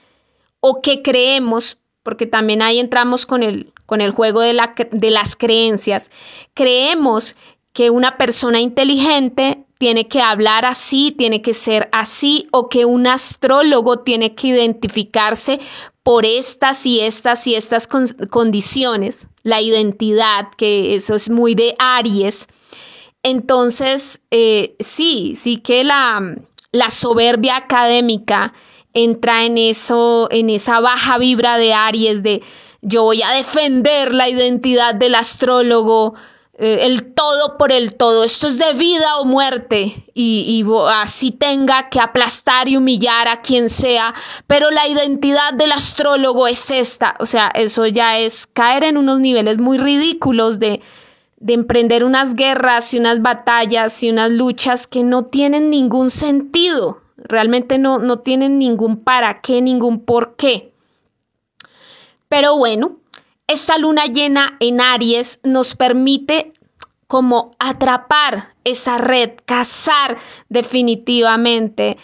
o 0.60 0.82
que 0.82 1.04
creemos, 1.04 1.78
porque 2.02 2.26
también 2.26 2.64
ahí 2.64 2.80
entramos 2.80 3.28
con 3.28 3.44
el, 3.44 3.74
con 3.86 4.02
el 4.02 4.10
juego 4.10 4.42
de, 4.42 4.54
la, 4.54 4.74
de 4.90 5.12
las 5.12 5.36
creencias, 5.36 6.10
creemos 6.56 7.36
que 7.74 7.92
una 7.92 8.18
persona 8.18 8.60
inteligente 8.60 9.67
tiene 9.78 10.08
que 10.08 10.22
hablar 10.22 10.66
así, 10.66 11.14
tiene 11.18 11.42
que 11.42 11.54
ser 11.54 11.90
así, 11.92 12.48
o 12.52 12.70
que 12.70 12.86
un 12.86 13.08
astrólogo 13.08 14.00
tiene 14.00 14.36
que 14.36 14.48
identificarse 14.48 15.60
por 16.04 16.26
estas 16.26 16.86
y 16.86 17.02
estas 17.02 17.46
y 17.48 17.56
estas 17.56 17.88
condiciones, 17.88 19.28
la 19.44 19.62
identidad, 19.62 20.48
que 20.58 20.96
eso 20.96 21.16
es 21.16 21.30
muy 21.30 21.54
de 21.54 21.76
Aries, 21.80 22.48
entonces, 23.24 24.22
eh, 24.32 24.76
sí, 24.80 25.34
sí 25.36 25.58
que 25.58 25.84
la, 25.84 26.38
la 26.72 26.90
soberbia 26.90 27.58
académica 27.58 28.54
entra 28.94 29.44
en 29.44 29.58
eso, 29.58 30.30
en 30.32 30.50
esa 30.50 30.80
baja 30.80 31.18
vibra 31.18 31.58
de 31.58 31.74
Aries 31.74 32.24
de 32.24 32.42
yo 32.82 33.04
voy 33.04 33.22
a 33.22 33.32
defender 33.32 34.14
la 34.14 34.30
identidad 34.30 34.96
del 34.96 35.16
astrólogo, 35.16 36.16
eh, 36.60 36.88
el 36.88 37.14
todo 37.14 37.56
por 37.56 37.72
el 37.72 37.94
todo, 37.96 38.24
esto 38.24 38.48
es 38.48 38.58
de 38.58 38.74
vida 38.74 39.20
o 39.20 39.26
muerte, 39.26 39.94
y, 40.16 40.64
y, 40.66 40.66
así 40.90 41.30
tenga 41.30 41.90
que 41.90 42.00
aplastar 42.00 42.68
y 42.68 42.78
humillar 42.78 43.28
a 43.28 43.42
quien 43.42 43.70
sea, 43.70 44.16
pero 44.48 44.72
la 44.72 44.88
identidad 44.88 45.54
del 45.54 45.72
astrólogo 45.72 46.48
es 46.48 46.72
esta, 46.72 47.16
o 47.20 47.28
sea, 47.28 47.52
eso 47.54 47.86
ya 47.86 48.18
es 48.18 48.48
caer 48.48 48.86
en 48.86 48.98
unos 48.98 49.20
niveles 49.20 49.60
muy 49.60 49.78
ridículos 49.78 50.58
de, 50.58 50.82
de 51.40 51.54
emprender 51.54 52.04
unas 52.04 52.34
guerras 52.34 52.92
y 52.94 52.98
unas 52.98 53.22
batallas 53.22 54.02
y 54.02 54.10
unas 54.10 54.32
luchas 54.32 54.88
que 54.88 55.04
no 55.04 55.26
tienen 55.26 55.70
ningún 55.70 56.10
sentido, 56.10 57.02
realmente 57.18 57.78
no, 57.78 58.00
no 58.00 58.20
tienen 58.20 58.58
ningún 58.58 58.98
para 58.98 59.42
qué, 59.42 59.62
ningún 59.62 60.00
por 60.00 60.36
qué. 60.36 60.74
Pero 62.30 62.58
bueno, 62.58 62.98
esta 63.48 63.78
luna 63.78 64.06
llena 64.06 64.58
en 64.60 64.82
Aries 64.82 65.40
nos 65.44 65.76
permite 65.76 66.54
como 67.08 67.52
atrapar 67.60 68.54
esa 68.66 68.98
red, 68.98 69.32
cazar 69.46 70.18
definitivamente 70.50 71.98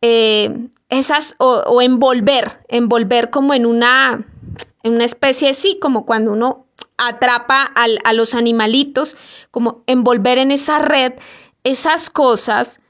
eh, 0.00 0.68
esas 0.88 1.36
o, 1.38 1.80
envolver, 1.80 2.64
envolver 2.68 3.30
como 3.30 3.54
en 3.54 3.66
una, 3.66 4.26
en 4.82 4.94
una 4.94 5.04
especie, 5.04 5.54
sí, 5.54 5.78
como 5.80 6.04
cuando 6.06 6.32
uno 6.32 6.66
atrapa 6.96 7.62
a 7.62 8.12
los 8.12 8.34
animalitos, 8.34 9.16
como 9.52 9.84
envolver 9.86 10.38
en 10.38 10.50
esa 10.50 10.80
red 10.80 11.12
esas 11.62 12.10
cosas 12.10 12.80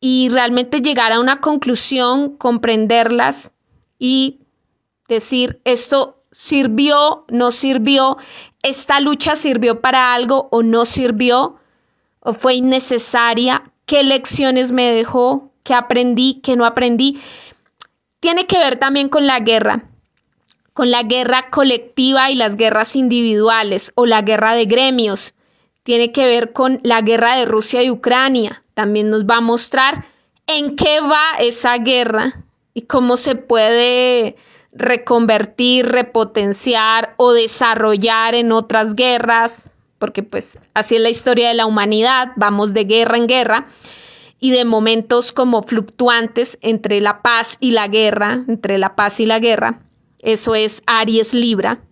y 0.00 0.30
realmente 0.30 0.80
llegar 0.80 1.12
a 1.12 1.20
una 1.20 1.40
conclusión, 1.40 2.36
comprenderlas 2.36 3.52
y 3.98 4.40
decir, 5.06 5.60
esto 5.64 6.19
sirvió, 6.30 7.24
no 7.28 7.50
sirvió, 7.50 8.18
esta 8.62 9.00
lucha 9.00 9.34
sirvió 9.34 9.80
para 9.80 10.14
algo 10.14 10.48
o 10.50 10.62
no 10.62 10.84
sirvió, 10.84 11.56
o 12.20 12.32
fue 12.34 12.54
innecesaria, 12.54 13.62
qué 13.86 14.02
lecciones 14.02 14.72
me 14.72 14.92
dejó, 14.92 15.50
qué 15.64 15.74
aprendí, 15.74 16.40
qué 16.42 16.56
no 16.56 16.64
aprendí. 16.64 17.20
Tiene 18.20 18.46
que 18.46 18.58
ver 18.58 18.76
también 18.76 19.08
con 19.08 19.26
la 19.26 19.40
guerra 19.40 19.90
con 20.72 20.90
la 20.90 21.02
guerra 21.02 21.50
colectiva 21.50 22.30
y 22.30 22.34
las 22.36 22.56
guerras 22.56 22.96
individuales 22.96 23.92
o 23.96 24.06
la 24.06 24.22
guerra 24.22 24.54
de 24.54 24.64
gremios. 24.64 25.34
Tiene 25.82 26.10
que 26.10 26.24
ver 26.24 26.52
con 26.54 26.80
la 26.82 27.02
guerra 27.02 27.36
de 27.36 27.44
Rusia 27.44 27.82
y 27.82 27.90
Ucrania. 27.90 28.62
También 28.72 29.10
nos 29.10 29.24
va 29.24 29.36
a 29.36 29.40
mostrar 29.42 30.06
en 30.46 30.76
qué 30.76 31.00
va 31.00 31.38
esa 31.38 31.76
guerra 31.76 32.44
y 32.72 32.82
cómo 32.82 33.16
se 33.16 33.34
puede 33.34 34.36
reconvertir, 34.72 35.86
repotenciar 35.86 37.14
o 37.16 37.32
desarrollar 37.32 38.34
en 38.34 38.52
otras 38.52 38.94
guerras, 38.94 39.70
porque 39.98 40.22
pues 40.22 40.58
así 40.74 40.96
es 40.96 41.02
la 41.02 41.10
historia 41.10 41.48
de 41.48 41.54
la 41.54 41.66
humanidad, 41.66 42.32
vamos 42.36 42.72
de 42.72 42.84
guerra 42.84 43.16
en 43.16 43.26
guerra 43.26 43.66
y 44.38 44.52
de 44.52 44.64
momentos 44.64 45.32
como 45.32 45.62
fluctuantes 45.62 46.58
entre 46.62 47.00
la 47.00 47.20
paz 47.22 47.58
y 47.60 47.72
la 47.72 47.88
guerra, 47.88 48.44
entre 48.48 48.78
la 48.78 48.96
paz 48.96 49.20
y 49.20 49.26
la 49.26 49.38
guerra. 49.38 49.82
Eso 50.20 50.54
es 50.54 50.82
Aries 50.86 51.34
Libra, 51.34 51.82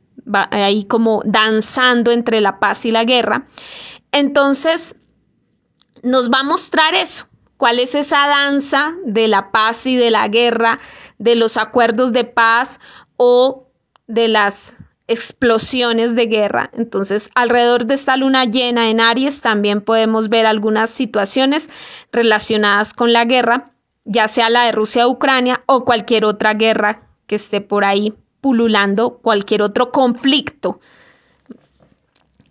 ahí 0.51 0.85
como 0.85 1.23
danzando 1.25 2.11
entre 2.11 2.41
la 2.41 2.59
paz 2.59 2.87
y 2.87 2.91
la 2.91 3.05
guerra. 3.05 3.47
Entonces, 4.13 4.97
nos 6.03 6.31
va 6.31 6.41
a 6.41 6.45
mostrar 6.45 6.95
eso. 6.95 7.29
¿Cuál 7.59 7.81
es 7.81 7.95
esa 7.95 8.29
danza 8.29 8.95
de 9.05 9.27
la 9.27 9.51
paz 9.51 9.85
y 9.87 9.97
de 9.97 10.11
la 10.13 10.29
guerra, 10.29 10.79
de 11.19 11.35
los 11.35 11.57
acuerdos 11.57 12.13
de 12.13 12.25
paz 12.25 12.81
o 13.17 13.69
de 14.07 14.29
las 14.29 14.79
explosiones 15.09 16.15
de 16.15 16.27
guerra. 16.27 16.71
Entonces, 16.75 17.31
alrededor 17.35 17.87
de 17.87 17.95
esta 17.95 18.17
luna 18.17 18.45
llena 18.45 18.91
en 18.91 19.01
Aries 19.01 19.41
también 19.41 19.81
podemos 19.81 20.29
ver 20.29 20.47
algunas 20.47 20.91
situaciones 20.91 21.71
relacionadas 22.13 22.93
con 22.93 23.13
la 23.13 23.25
guerra, 23.25 23.73
ya 24.05 24.29
sea 24.29 24.51
la 24.51 24.65
de 24.65 24.73
Rusia-Ucrania 24.73 25.63
o 25.67 25.85
cualquier 25.85 26.25
otra 26.25 26.55
guerra 26.55 27.09
que 27.27 27.37
esté 27.37 27.61
por 27.61 27.85
ahí 27.85 28.15
pululando 28.41 29.19
cualquier 29.19 29.63
otro 29.63 29.91
conflicto. 29.91 30.81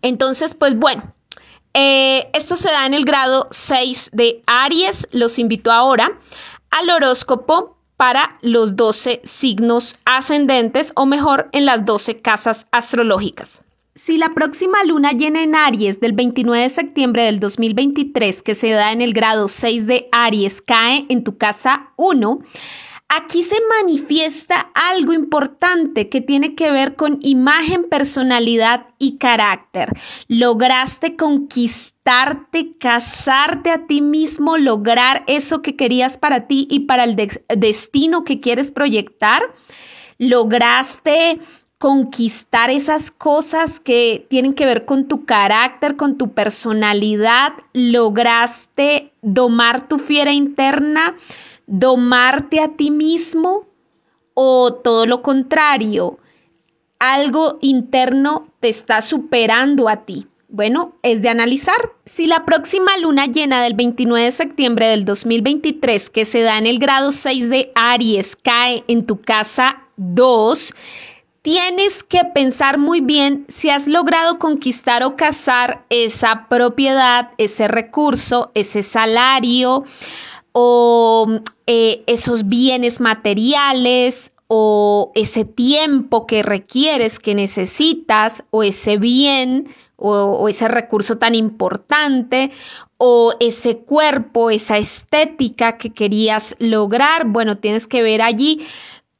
Entonces, 0.02 0.56
pues 0.56 0.78
bueno, 0.78 1.14
eh, 1.74 2.30
esto 2.34 2.56
se 2.56 2.70
da 2.70 2.86
en 2.88 2.94
el 2.96 3.06
grado 3.06 3.48
6 3.52 4.12
de 4.14 4.42
Aries. 4.48 5.08
Los 5.12 5.38
invito 5.38 5.72
ahora 5.72 6.12
al 6.72 6.90
horóscopo 6.90 7.77
para 7.98 8.38
los 8.42 8.76
12 8.76 9.22
signos 9.24 9.98
ascendentes 10.06 10.94
o 10.96 11.06
mejor 11.06 11.50
en 11.52 11.66
las 11.66 11.84
12 11.84 12.22
casas 12.22 12.68
astrológicas. 12.72 13.64
Si 13.96 14.18
la 14.18 14.36
próxima 14.36 14.84
luna 14.84 15.12
llena 15.12 15.42
en 15.42 15.56
Aries 15.56 16.00
del 16.00 16.14
29 16.14 16.62
de 16.62 16.70
septiembre 16.70 17.24
del 17.24 17.40
2023, 17.40 18.44
que 18.44 18.54
se 18.54 18.70
da 18.70 18.92
en 18.92 19.02
el 19.02 19.12
grado 19.12 19.48
6 19.48 19.88
de 19.88 20.08
Aries, 20.12 20.62
cae 20.62 21.08
en 21.10 21.24
tu 21.24 21.38
casa 21.38 21.92
1, 21.96 22.40
Aquí 23.10 23.42
se 23.42 23.56
manifiesta 23.70 24.70
algo 24.74 25.14
importante 25.14 26.10
que 26.10 26.20
tiene 26.20 26.56
que 26.56 26.72
ver 26.72 26.96
con 26.96 27.20
imagen, 27.22 27.86
personalidad 27.86 28.88
y 29.00 29.18
carácter. 29.18 29.90
Lograste 30.28 31.16
conquistarte, 31.16 32.76
casarte 32.78 33.72
a 33.72 33.88
ti 33.88 34.02
mismo, 34.02 34.58
lograr 34.58 35.24
eso 35.28 35.62
que 35.62 35.78
querías 35.78 36.18
para 36.18 36.48
ti 36.48 36.68
y 36.70 36.82
para 36.82 37.06
el 37.06 37.16
destino 37.16 38.26
que 38.26 38.42
quieres 38.42 38.72
proyectar. 38.72 39.42
Lograste 40.18 41.40
conquistar 41.78 42.72
esas 42.72 43.12
cosas 43.12 43.80
que 43.80 44.26
tienen 44.30 44.54
que 44.54 44.66
ver 44.66 44.84
con 44.84 45.08
tu 45.08 45.24
carácter, 45.24 45.96
con 45.96 46.18
tu 46.18 46.34
personalidad. 46.34 47.54
Lograste 47.72 49.14
domar 49.22 49.88
tu 49.88 49.98
fiera 49.98 50.34
interna 50.34 51.16
domarte 51.68 52.62
a 52.62 52.70
ti 52.70 52.90
mismo 52.90 53.68
o 54.34 54.74
todo 54.74 55.06
lo 55.06 55.22
contrario, 55.22 56.18
algo 57.00 57.60
interno 57.62 58.44
te 58.60 58.70
está 58.70 59.02
superando 59.02 59.90
a 59.90 60.06
ti. 60.06 60.28
Bueno, 60.50 60.96
es 61.04 61.22
de 61.22 61.30
analizar. 61.30 61.92
Si 62.06 62.26
la 62.26 62.46
próxima 62.46 62.98
luna 63.02 63.26
llena 63.26 63.62
del 63.62 63.74
29 63.74 64.26
de 64.26 64.32
septiembre 64.32 64.88
del 64.88 65.04
2023, 65.04 66.10
que 66.10 66.24
se 66.24 66.42
da 66.42 66.58
en 66.58 66.66
el 66.66 66.80
grado 66.80 67.12
6 67.12 67.50
de 67.50 67.72
Aries, 67.76 68.38
cae 68.38 68.84
en 68.88 69.06
tu 69.06 69.20
casa 69.20 69.82
2, 69.98 70.74
tienes 71.42 72.04
que 72.04 72.22
pensar 72.34 72.78
muy 72.78 73.02
bien 73.02 73.46
si 73.50 73.70
has 73.70 73.88
logrado 73.88 74.40
conquistar 74.40 75.04
o 75.04 75.18
cazar 75.18 75.86
esa 75.90 76.48
propiedad, 76.48 77.32
ese 77.38 77.68
recurso, 77.68 78.52
ese 78.54 78.84
salario 78.84 79.84
o 80.60 81.28
eh, 81.68 82.04
esos 82.08 82.48
bienes 82.50 83.00
materiales 83.00 84.34
o 84.48 85.12
ese 85.14 85.46
tiempo 85.46 86.26
que 86.26 86.42
requieres, 86.42 87.20
que 87.20 87.36
necesitas, 87.36 88.46
o 88.50 88.64
ese 88.64 88.98
bien 88.98 89.70
o, 89.98 90.50
ese 90.50 90.68
recurso 90.68 91.18
tan 91.18 91.36
importante, 91.36 92.52
o 92.98 93.36
ese 93.40 93.80
cuerpo, 93.80 94.50
esa 94.50 94.78
estética 94.80 95.78
que 95.78 95.94
querías 95.94 96.56
lograr. 96.58 97.28
Bueno, 97.28 97.58
tienes 97.60 97.88
que 97.88 98.02
ver 98.02 98.24
allí 98.24 98.66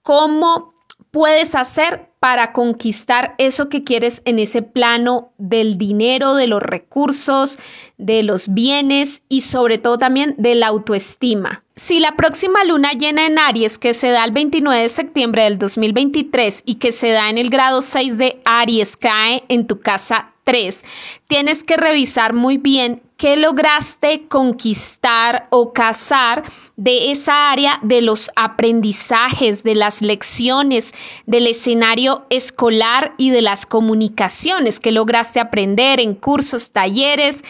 cómo 0.02 0.74
puedes 1.12 1.56
hacer 1.56 2.10
para 2.20 2.52
conquistar 2.52 3.36
eso 3.38 3.70
que 3.70 3.84
quieres 3.84 4.22
en 4.26 4.40
ese 4.40 4.62
plano 4.62 5.32
del 5.38 5.78
dinero, 5.78 6.34
de 6.34 6.48
los 6.48 6.62
recursos, 6.62 7.60
de 7.98 8.24
los 8.24 8.54
bienes 8.54 9.22
y 9.30 9.42
sobre 9.42 9.78
todo 9.78 9.98
también 9.98 10.36
de 10.38 10.56
la 10.56 10.68
autoestima. 10.68 11.64
Si 11.76 12.00
la 12.00 12.16
próxima 12.16 12.64
luna 12.64 12.92
llena 12.94 13.28
en 13.28 13.38
Aries, 13.38 13.78
que 13.78 13.94
se 13.94 14.10
da 14.10 14.26
el 14.26 14.32
29 14.32 14.82
de 14.82 14.90
septiembre 14.90 15.44
del 15.44 15.60
2023 15.60 16.64
y 16.66 16.76
que 16.76 16.92
se 16.92 17.10
da 17.12 17.30
en 17.30 17.38
el 17.38 17.50
grado 17.52 17.82
6 17.82 18.18
de 18.18 18.42
Aries, 18.46 18.98
cae 18.98 19.44
en 19.48 19.68
tu 19.68 19.80
casa 19.80 20.34
3, 20.44 20.86
tienes 21.28 21.64
que 21.64 21.78
revisar 21.78 22.34
muy 22.34 22.58
bien 22.58 23.04
qué 23.18 23.36
lograste 23.36 24.28
conquistar 24.28 25.48
o 25.52 25.74
cazar 25.74 26.44
de 26.78 27.10
esa 27.12 27.52
área 27.52 27.80
de 27.82 28.02
los 28.02 28.32
aprendizajes, 28.36 29.64
de 29.64 29.74
las 29.74 30.04
lecciones, 30.04 30.94
del 31.26 31.48
escenario 31.48 32.28
escolar 32.30 33.14
y 33.18 33.32
de 33.32 33.42
las 33.42 33.66
comunicaciones 33.66 34.80
que 34.80 34.92
lograste 34.92 35.40
aprender 35.40 36.00
en 36.00 36.14
cursos, 36.14 36.72
talleres 36.72 37.44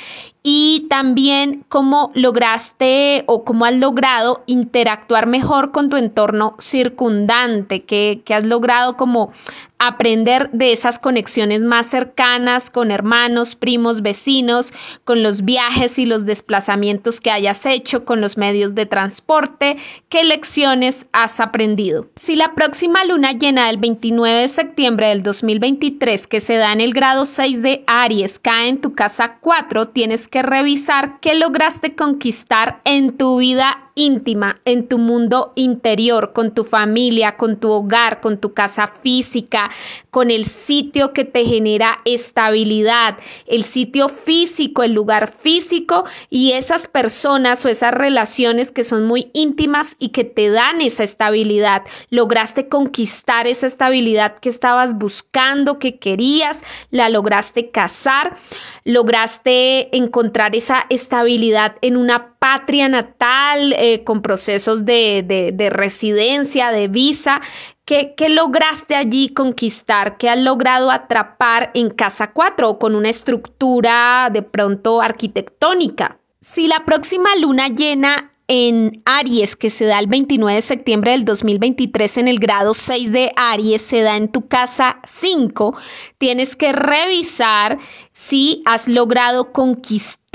y 0.49 0.85
también 0.89 1.65
cómo 1.67 2.09
lograste 2.15 3.25
o 3.27 3.43
cómo 3.43 3.65
has 3.65 3.73
logrado 3.73 4.45
interactuar 4.45 5.27
mejor 5.27 5.73
con 5.73 5.89
tu 5.89 5.97
entorno 5.97 6.55
circundante, 6.57 7.83
que, 7.83 8.23
has 8.33 8.45
logrado 8.45 8.95
como 8.95 9.33
aprender 9.79 10.49
de 10.51 10.71
esas 10.71 10.99
conexiones 10.99 11.63
más 11.63 11.87
cercanas 11.87 12.69
con 12.69 12.91
hermanos, 12.91 13.55
primos, 13.55 14.01
vecinos, 14.01 14.73
con 15.03 15.21
los 15.21 15.43
viajes 15.43 15.99
y 15.99 16.05
los 16.05 16.25
desplazamientos 16.25 17.21
que 17.21 17.29
hayas 17.29 17.65
hecho, 17.65 18.05
con 18.05 18.21
los 18.21 18.37
medios 18.37 18.73
de 18.73 18.85
transporte, 18.85 19.77
qué 20.09 20.23
lecciones 20.23 21.07
has 21.11 21.39
aprendido. 21.39 22.07
Si 22.15 22.35
la 22.35 22.55
próxima 22.55 23.03
luna 23.05 23.33
llena 23.33 23.67
del 23.67 23.77
29 23.77 24.39
de 24.39 24.47
septiembre 24.47 25.09
del 25.09 25.21
2023, 25.21 26.25
que 26.25 26.39
se 26.39 26.55
da 26.55 26.71
en 26.71 26.81
el 26.81 26.93
grado 26.93 27.25
6 27.25 27.61
de 27.61 27.83
Aries, 27.85 28.39
cae 28.39 28.69
en 28.69 28.81
tu 28.81 28.95
casa 28.95 29.37
4, 29.41 29.89
tienes 29.89 30.27
que 30.27 30.36
revisar 30.41 31.19
qué 31.19 31.35
lograste 31.35 31.95
conquistar 31.95 32.81
en 32.85 33.17
tu 33.17 33.37
vida 33.37 33.86
íntima, 33.97 34.61
en 34.63 34.87
tu 34.87 34.97
mundo 34.97 35.51
interior, 35.55 36.31
con 36.31 36.53
tu 36.53 36.63
familia, 36.63 37.35
con 37.35 37.59
tu 37.59 37.69
hogar, 37.69 38.21
con 38.21 38.39
tu 38.39 38.53
casa 38.53 38.87
física, 38.87 39.69
con 40.09 40.31
el 40.31 40.45
sitio 40.45 41.11
que 41.11 41.25
te 41.25 41.43
genera 41.43 41.99
estabilidad, 42.05 43.17
el 43.47 43.63
sitio 43.63 44.07
físico, 44.07 44.83
el 44.83 44.93
lugar 44.93 45.27
físico 45.27 46.05
y 46.29 46.53
esas 46.53 46.87
personas 46.87 47.65
o 47.65 47.69
esas 47.69 47.93
relaciones 47.93 48.71
que 48.71 48.83
son 48.83 49.05
muy 49.05 49.29
íntimas 49.33 49.95
y 49.99 50.09
que 50.09 50.23
te 50.23 50.49
dan 50.49 50.81
esa 50.81 51.03
estabilidad. 51.03 51.83
Lograste 52.09 52.69
conquistar 52.69 53.47
esa 53.47 53.67
estabilidad 53.67 54.35
que 54.35 54.49
estabas 54.49 54.97
buscando, 54.97 55.79
que 55.79 55.99
querías, 55.99 56.63
la 56.91 57.09
lograste 57.09 57.71
cazar, 57.71 58.37
lograste 58.83 59.95
encontrar 59.97 60.55
esa 60.55 60.85
estabilidad 60.89 61.75
en 61.81 61.97
una 61.97 62.37
patria 62.39 62.87
natal, 62.87 63.73
eh, 63.93 64.03
con 64.03 64.21
procesos 64.21 64.85
de, 64.85 65.69
residencia, 65.71 66.71
de 66.71 66.87
visa. 66.87 67.41
¿Qué, 67.85 68.15
¿Qué, 68.17 68.29
lograste 68.29 68.95
allí 68.95 69.29
conquistar? 69.29 70.17
¿Qué 70.17 70.29
has 70.29 70.39
logrado 70.39 70.91
atrapar 70.91 71.71
en 71.73 71.89
Casa 71.89 72.31
4 72.33 72.69
o 72.69 72.79
con 72.79 72.95
una 72.95 73.09
estructura 73.09 74.29
de 74.31 74.41
pronto 74.41 75.01
arquitectónica? 75.01 76.19
Si 76.41 76.67
la 76.67 76.85
próxima 76.85 77.29
luna 77.39 77.67
llena 77.67 78.31
en 78.47 79.01
Aries, 79.05 79.55
que 79.55 79.69
se 79.69 79.85
da 79.85 79.99
el 79.99 80.07
29 80.07 80.55
de 80.55 80.61
septiembre 80.61 81.11
del 81.11 81.25
2023 81.25 82.17
en 82.17 82.27
el 82.27 82.39
grado 82.39 82.73
6 82.73 83.11
de 83.11 83.31
Aries, 83.35 83.81
se 83.81 84.01
da 84.01 84.15
en 84.15 84.31
tu 84.31 84.47
casa 84.47 84.99
5, 85.05 85.75
tienes 86.17 86.55
que 86.55 86.71
revisar 86.71 87.77
si 88.13 88.61
has 88.65 88.87
logrado 88.87 89.51
conquistar 89.51 90.26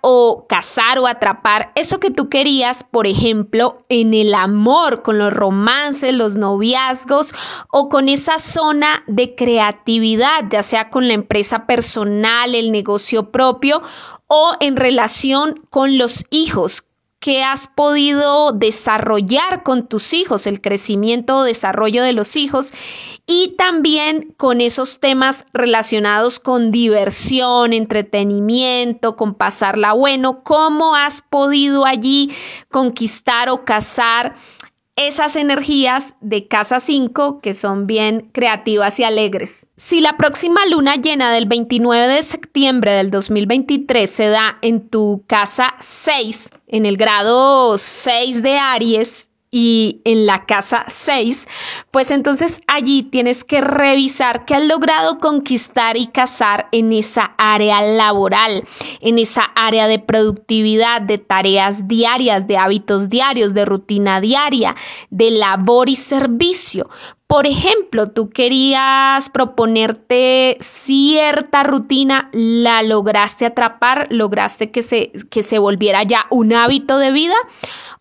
o 0.00 0.46
cazar 0.48 0.98
o 0.98 1.06
atrapar 1.06 1.72
eso 1.74 2.00
que 2.00 2.10
tú 2.10 2.28
querías, 2.28 2.84
por 2.84 3.06
ejemplo, 3.06 3.78
en 3.88 4.12
el 4.12 4.34
amor, 4.34 5.02
con 5.02 5.18
los 5.18 5.32
romances, 5.32 6.14
los 6.14 6.36
noviazgos 6.36 7.32
o 7.70 7.88
con 7.88 8.08
esa 8.08 8.38
zona 8.38 9.04
de 9.06 9.34
creatividad, 9.34 10.44
ya 10.50 10.62
sea 10.62 10.90
con 10.90 11.06
la 11.06 11.14
empresa 11.14 11.66
personal, 11.66 12.54
el 12.54 12.72
negocio 12.72 13.30
propio 13.30 13.82
o 14.26 14.52
en 14.60 14.76
relación 14.76 15.66
con 15.70 15.98
los 15.98 16.24
hijos 16.30 16.93
que 17.24 17.42
has 17.42 17.68
podido 17.68 18.52
desarrollar 18.52 19.62
con 19.62 19.86
tus 19.86 20.12
hijos, 20.12 20.46
el 20.46 20.60
crecimiento 20.60 21.38
o 21.38 21.42
desarrollo 21.42 22.02
de 22.02 22.12
los 22.12 22.36
hijos 22.36 22.74
y 23.26 23.54
también 23.56 24.34
con 24.36 24.60
esos 24.60 25.00
temas 25.00 25.46
relacionados 25.54 26.38
con 26.38 26.70
diversión, 26.70 27.72
entretenimiento, 27.72 29.16
con 29.16 29.32
pasarla 29.32 29.94
bueno, 29.94 30.42
cómo 30.42 30.96
has 30.96 31.22
podido 31.22 31.86
allí 31.86 32.30
conquistar 32.70 33.48
o 33.48 33.64
casar 33.64 34.34
esas 34.96 35.34
energías 35.34 36.16
de 36.20 36.46
casa 36.46 36.78
5 36.78 37.40
que 37.40 37.52
son 37.52 37.86
bien 37.86 38.30
creativas 38.32 39.00
y 39.00 39.04
alegres. 39.04 39.66
Si 39.76 40.00
la 40.00 40.16
próxima 40.16 40.60
luna 40.70 40.96
llena 40.96 41.32
del 41.32 41.46
29 41.46 42.06
de 42.06 42.22
septiembre 42.22 42.92
del 42.92 43.10
2023 43.10 44.08
se 44.08 44.28
da 44.28 44.58
en 44.62 44.88
tu 44.88 45.24
casa 45.26 45.74
6, 45.80 46.50
en 46.74 46.86
el 46.86 46.96
grado 46.96 47.78
6 47.78 48.42
de 48.42 48.58
Aries, 48.58 49.28
y 49.54 50.02
en 50.04 50.26
la 50.26 50.46
casa 50.46 50.84
6, 50.88 51.46
pues 51.92 52.10
entonces 52.10 52.60
allí 52.66 53.04
tienes 53.04 53.44
que 53.44 53.60
revisar 53.60 54.44
qué 54.46 54.56
has 54.56 54.64
logrado 54.66 55.18
conquistar 55.18 55.96
y 55.96 56.08
cazar 56.08 56.66
en 56.72 56.90
esa 56.90 57.36
área 57.38 57.80
laboral, 57.80 58.64
en 59.00 59.16
esa 59.20 59.44
área 59.54 59.86
de 59.86 60.00
productividad, 60.00 61.02
de 61.02 61.18
tareas 61.18 61.86
diarias, 61.86 62.48
de 62.48 62.58
hábitos 62.58 63.10
diarios, 63.10 63.54
de 63.54 63.64
rutina 63.64 64.20
diaria, 64.20 64.74
de 65.10 65.30
labor 65.30 65.88
y 65.88 65.94
servicio. 65.94 66.90
Por 67.28 67.46
ejemplo, 67.46 68.10
tú 68.10 68.30
querías 68.30 69.30
proponerte 69.30 70.58
cierta 70.60 71.62
rutina, 71.62 72.28
la 72.32 72.82
lograste 72.82 73.46
atrapar, 73.46 74.08
lograste 74.10 74.72
que 74.72 74.82
se, 74.82 75.12
que 75.30 75.44
se 75.44 75.60
volviera 75.60 76.02
ya 76.02 76.24
un 76.30 76.52
hábito 76.52 76.98
de 76.98 77.12
vida 77.12 77.36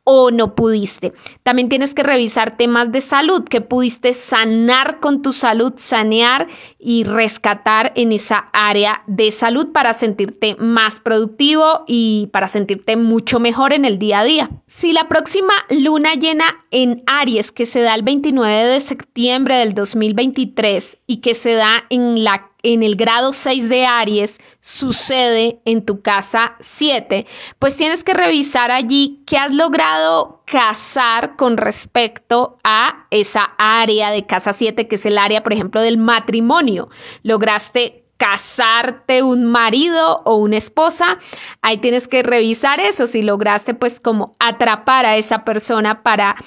o 0.04 0.32
no 0.32 0.56
pudiste. 0.56 1.14
También 1.44 1.70
tienes 1.70 1.94
que 1.94 2.04
revisar 2.04 2.58
temas 2.58 2.92
de 2.92 3.02
salud, 3.02 3.44
que 3.44 3.62
pudiste 3.62 4.14
sanar 4.14 5.00
con 5.00 5.22
tu 5.22 5.34
salud, 5.34 5.74
sanear 5.78 6.48
y 6.78 7.04
rescatar 7.04 7.94
en 7.96 8.12
esa 8.12 8.50
área 8.52 9.04
de 9.08 9.32
salud 9.32 9.72
para 9.72 9.94
sentirte 9.94 10.56
más 10.60 11.00
productivo 11.00 11.84
y 11.88 12.30
para 12.34 12.48
sentirte 12.48 12.98
mucho 12.98 13.40
mejor 13.40 13.74
en 13.74 13.86
el 13.86 13.98
día 13.98 14.20
a 14.20 14.26
día. 14.26 14.52
Si 14.68 14.92
la 14.92 15.08
próxima 15.08 15.54
luna 15.70 16.14
llena 16.16 16.46
en 16.72 17.04
Aries, 17.08 17.52
que 17.52 17.66
se 17.66 17.82
da 17.82 17.96
el 17.96 18.04
29 18.04 18.66
de 18.66 18.80
septiembre 18.80 19.56
del 19.58 19.74
2023 19.74 21.00
y 21.08 21.18
que 21.18 21.34
se 21.34 21.54
da 21.54 21.86
en 21.90 22.24
la 22.24 22.53
en 22.64 22.82
el 22.82 22.96
grado 22.96 23.34
6 23.34 23.70
de 23.70 23.86
Aries 23.86 24.40
sucede 24.62 25.62
en 25.66 25.86
tu 25.86 26.02
casa 26.02 26.56
7, 26.60 27.28
pues 27.60 27.76
tienes 27.76 28.04
que 28.04 28.14
revisar 28.14 28.72
allí 28.72 29.22
qué 29.28 29.38
has 29.38 29.52
logrado 29.52 30.42
casar 30.46 31.36
con 31.36 31.58
respecto 31.58 32.58
a 32.64 33.06
esa 33.12 33.54
área 33.58 34.12
de 34.12 34.26
casa 34.26 34.54
7, 34.54 34.88
que 34.88 34.96
es 34.96 35.06
el 35.06 35.18
área, 35.18 35.44
por 35.44 35.54
ejemplo, 35.54 35.82
del 35.82 35.98
matrimonio. 35.98 36.90
Lograste 37.22 38.06
casarte 38.18 39.22
un 39.22 39.44
marido 39.44 40.22
o 40.24 40.36
una 40.36 40.56
esposa, 40.56 41.20
ahí 41.62 41.78
tienes 41.78 42.08
que 42.08 42.24
revisar 42.24 42.80
eso, 42.80 43.06
si 43.06 43.22
lograste 43.22 43.74
pues 43.74 44.00
como 44.00 44.34
atrapar 44.40 45.06
a 45.06 45.18
esa 45.18 45.44
persona 45.44 46.04
para 46.04 46.38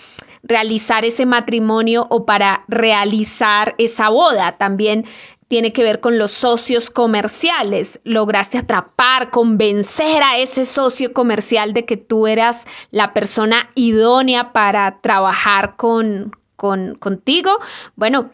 realizar 0.43 1.05
ese 1.05 1.26
matrimonio 1.26 2.07
o 2.09 2.24
para 2.24 2.64
realizar 2.68 3.74
esa 3.78 4.09
boda. 4.09 4.57
También 4.57 5.05
tiene 5.49 5.72
que 5.72 5.82
ver 5.82 6.01
con 6.01 6.18
los 6.18 6.32
socios 6.32 6.90
comerciales. 6.90 8.01
Lograste 8.05 8.59
atrapar, 8.59 9.30
convencer 9.30 10.22
a 10.22 10.38
ese 10.38 10.64
socio 10.64 11.12
comercial 11.12 11.72
de 11.72 11.84
que 11.84 11.97
tú 11.97 12.26
eras 12.26 12.66
la 12.90 13.14
persona 13.14 13.68
idónea 13.74 14.53
para 14.53 15.01
trabajar 15.01 15.76
con, 15.76 16.32
con, 16.57 16.97
contigo. 16.97 17.51
Bueno, 17.94 18.30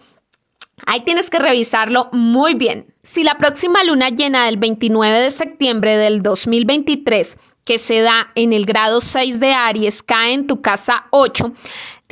ahí 0.86 1.00
tienes 1.00 1.28
que 1.28 1.38
revisarlo 1.38 2.08
muy 2.12 2.54
bien. 2.54 2.94
Si 3.02 3.24
la 3.24 3.36
próxima 3.36 3.84
luna 3.84 4.08
llena 4.08 4.46
del 4.46 4.56
29 4.56 5.20
de 5.20 5.30
septiembre 5.30 5.96
del 5.96 6.22
2023 6.22 7.36
que 7.64 7.78
se 7.78 8.00
da 8.00 8.32
en 8.34 8.52
el 8.52 8.66
grado 8.66 9.00
6 9.00 9.38
de 9.38 9.52
Aries 9.52 10.02
cae 10.02 10.32
en 10.32 10.46
tu 10.46 10.60
casa 10.60 11.06
8, 11.10 11.52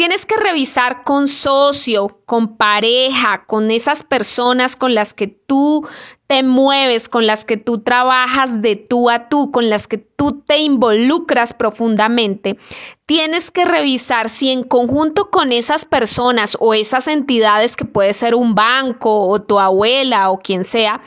Tienes 0.00 0.24
que 0.24 0.38
revisar 0.38 1.04
con 1.04 1.28
socio, 1.28 2.22
con 2.24 2.56
pareja, 2.56 3.44
con 3.44 3.70
esas 3.70 4.02
personas 4.02 4.74
con 4.74 4.94
las 4.94 5.12
que 5.12 5.26
tú 5.26 5.86
te 6.26 6.42
mueves, 6.42 7.10
con 7.10 7.26
las 7.26 7.44
que 7.44 7.58
tú 7.58 7.82
trabajas 7.82 8.62
de 8.62 8.76
tú 8.76 9.10
a 9.10 9.28
tú, 9.28 9.50
con 9.50 9.68
las 9.68 9.86
que 9.86 9.98
tú 9.98 10.40
te 10.40 10.60
involucras 10.60 11.52
profundamente. 11.52 12.56
Tienes 13.04 13.50
que 13.50 13.66
revisar 13.66 14.30
si 14.30 14.50
en 14.50 14.62
conjunto 14.62 15.28
con 15.28 15.52
esas 15.52 15.84
personas 15.84 16.56
o 16.60 16.72
esas 16.72 17.06
entidades 17.06 17.76
que 17.76 17.84
puede 17.84 18.14
ser 18.14 18.34
un 18.34 18.54
banco 18.54 19.28
o 19.28 19.42
tu 19.42 19.60
abuela 19.60 20.30
o 20.30 20.38
quien 20.38 20.64
sea, 20.64 21.02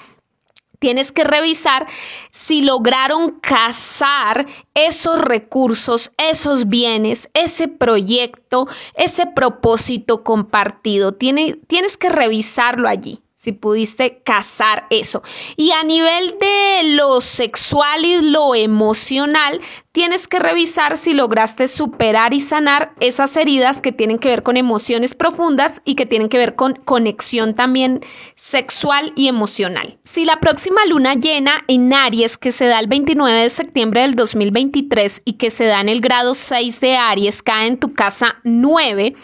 tienes 0.84 1.14
que 1.14 1.24
revisar 1.24 1.88
si 2.30 2.62
lograron 2.62 3.40
casar 3.40 4.46
esos 4.74 5.22
recursos, 5.22 6.12
esos 6.18 6.68
bienes, 6.68 7.30
ese 7.34 7.70
proyecto, 7.70 8.68
ese 8.96 9.26
propósito 9.28 10.26
compartido. 10.26 11.14
tienes 11.14 11.96
que 11.98 12.10
revisarlo 12.10 12.90
allí 12.90 13.23
si 13.44 13.52
pudiste 13.52 14.22
casar 14.24 14.88
eso. 14.90 15.22
Y 15.58 15.72
a 15.72 15.84
nivel 15.84 16.38
de 16.40 16.96
lo 16.96 17.20
sexual 17.20 18.06
y 18.06 18.32
lo 18.32 18.56
emocional, 18.56 19.60
tienes 19.92 20.30
que 20.30 20.40
revisar 20.40 20.96
si 20.96 21.14
lograste 21.14 21.68
superar 21.68 22.34
y 22.34 22.40
sanar 22.40 22.94
esas 23.02 23.36
heridas 23.36 23.82
que 23.82 23.92
tienen 23.92 24.18
que 24.18 24.30
ver 24.30 24.44
con 24.44 24.56
emociones 24.56 25.14
profundas 25.14 25.82
y 25.84 25.96
que 25.96 26.06
tienen 26.06 26.30
que 26.30 26.38
ver 26.38 26.56
con 26.56 26.76
conexión 26.86 27.54
también 27.54 28.00
sexual 28.36 29.12
y 29.18 29.28
emocional. 29.28 30.00
Si 30.06 30.24
la 30.24 30.40
próxima 30.40 30.80
luna 30.88 31.16
llena 31.16 31.66
en 31.68 31.94
Aries, 31.94 32.38
que 32.38 32.54
se 32.54 32.68
da 32.68 32.80
el 32.80 32.88
29 32.88 33.42
de 33.42 33.50
septiembre 33.50 34.04
del 34.04 34.16
2023 34.16 35.24
y 35.26 35.34
que 35.34 35.50
se 35.50 35.66
da 35.66 35.82
en 35.82 35.90
el 35.90 36.00
grado 36.00 36.34
6 36.34 36.80
de 36.80 36.96
Aries, 36.96 37.44
cae 37.44 37.68
en 37.68 37.78
tu 37.78 37.94
casa 37.94 38.38
9, 38.46 39.16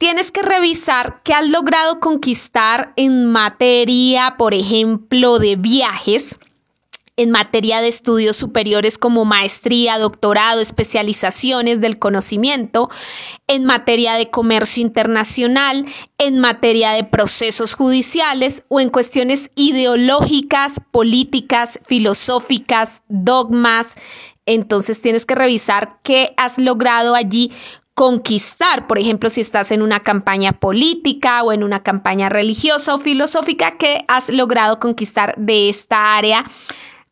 tienes 0.00 0.32
que 0.32 0.40
revisar 0.40 1.20
qué 1.22 1.34
has 1.34 1.46
logrado 1.46 2.00
conquistar 2.00 2.94
en 2.96 3.26
materia, 3.26 4.36
por 4.38 4.54
ejemplo, 4.54 5.38
de 5.38 5.56
viajes, 5.56 6.40
en 7.16 7.30
materia 7.30 7.82
de 7.82 7.88
estudios 7.88 8.34
superiores 8.34 8.96
como 8.96 9.26
maestría, 9.26 9.98
doctorado, 9.98 10.62
especializaciones 10.62 11.82
del 11.82 11.98
conocimiento, 11.98 12.88
en 13.46 13.66
materia 13.66 14.14
de 14.14 14.30
comercio 14.30 14.80
internacional, 14.80 15.84
en 16.16 16.38
materia 16.38 16.92
de 16.92 17.04
procesos 17.04 17.74
judiciales 17.74 18.64
o 18.68 18.80
en 18.80 18.88
cuestiones 18.88 19.50
ideológicas, 19.54 20.80
políticas, 20.90 21.78
filosóficas, 21.86 23.04
dogmas. 23.08 23.96
Entonces 24.46 25.02
tienes 25.02 25.26
que 25.26 25.34
revisar 25.34 25.98
qué 26.02 26.32
has 26.38 26.58
logrado 26.58 27.14
allí 27.14 27.52
conquistar, 27.94 28.86
por 28.86 28.98
ejemplo, 28.98 29.28
si 29.30 29.40
estás 29.40 29.70
en 29.70 29.82
una 29.82 30.00
campaña 30.00 30.52
política 30.52 31.42
o 31.42 31.52
en 31.52 31.62
una 31.62 31.82
campaña 31.82 32.28
religiosa 32.28 32.94
o 32.94 32.98
filosófica 32.98 33.76
que 33.76 34.04
has 34.08 34.30
logrado 34.30 34.78
conquistar 34.78 35.34
de 35.36 35.68
esta 35.68 36.16
área 36.16 36.44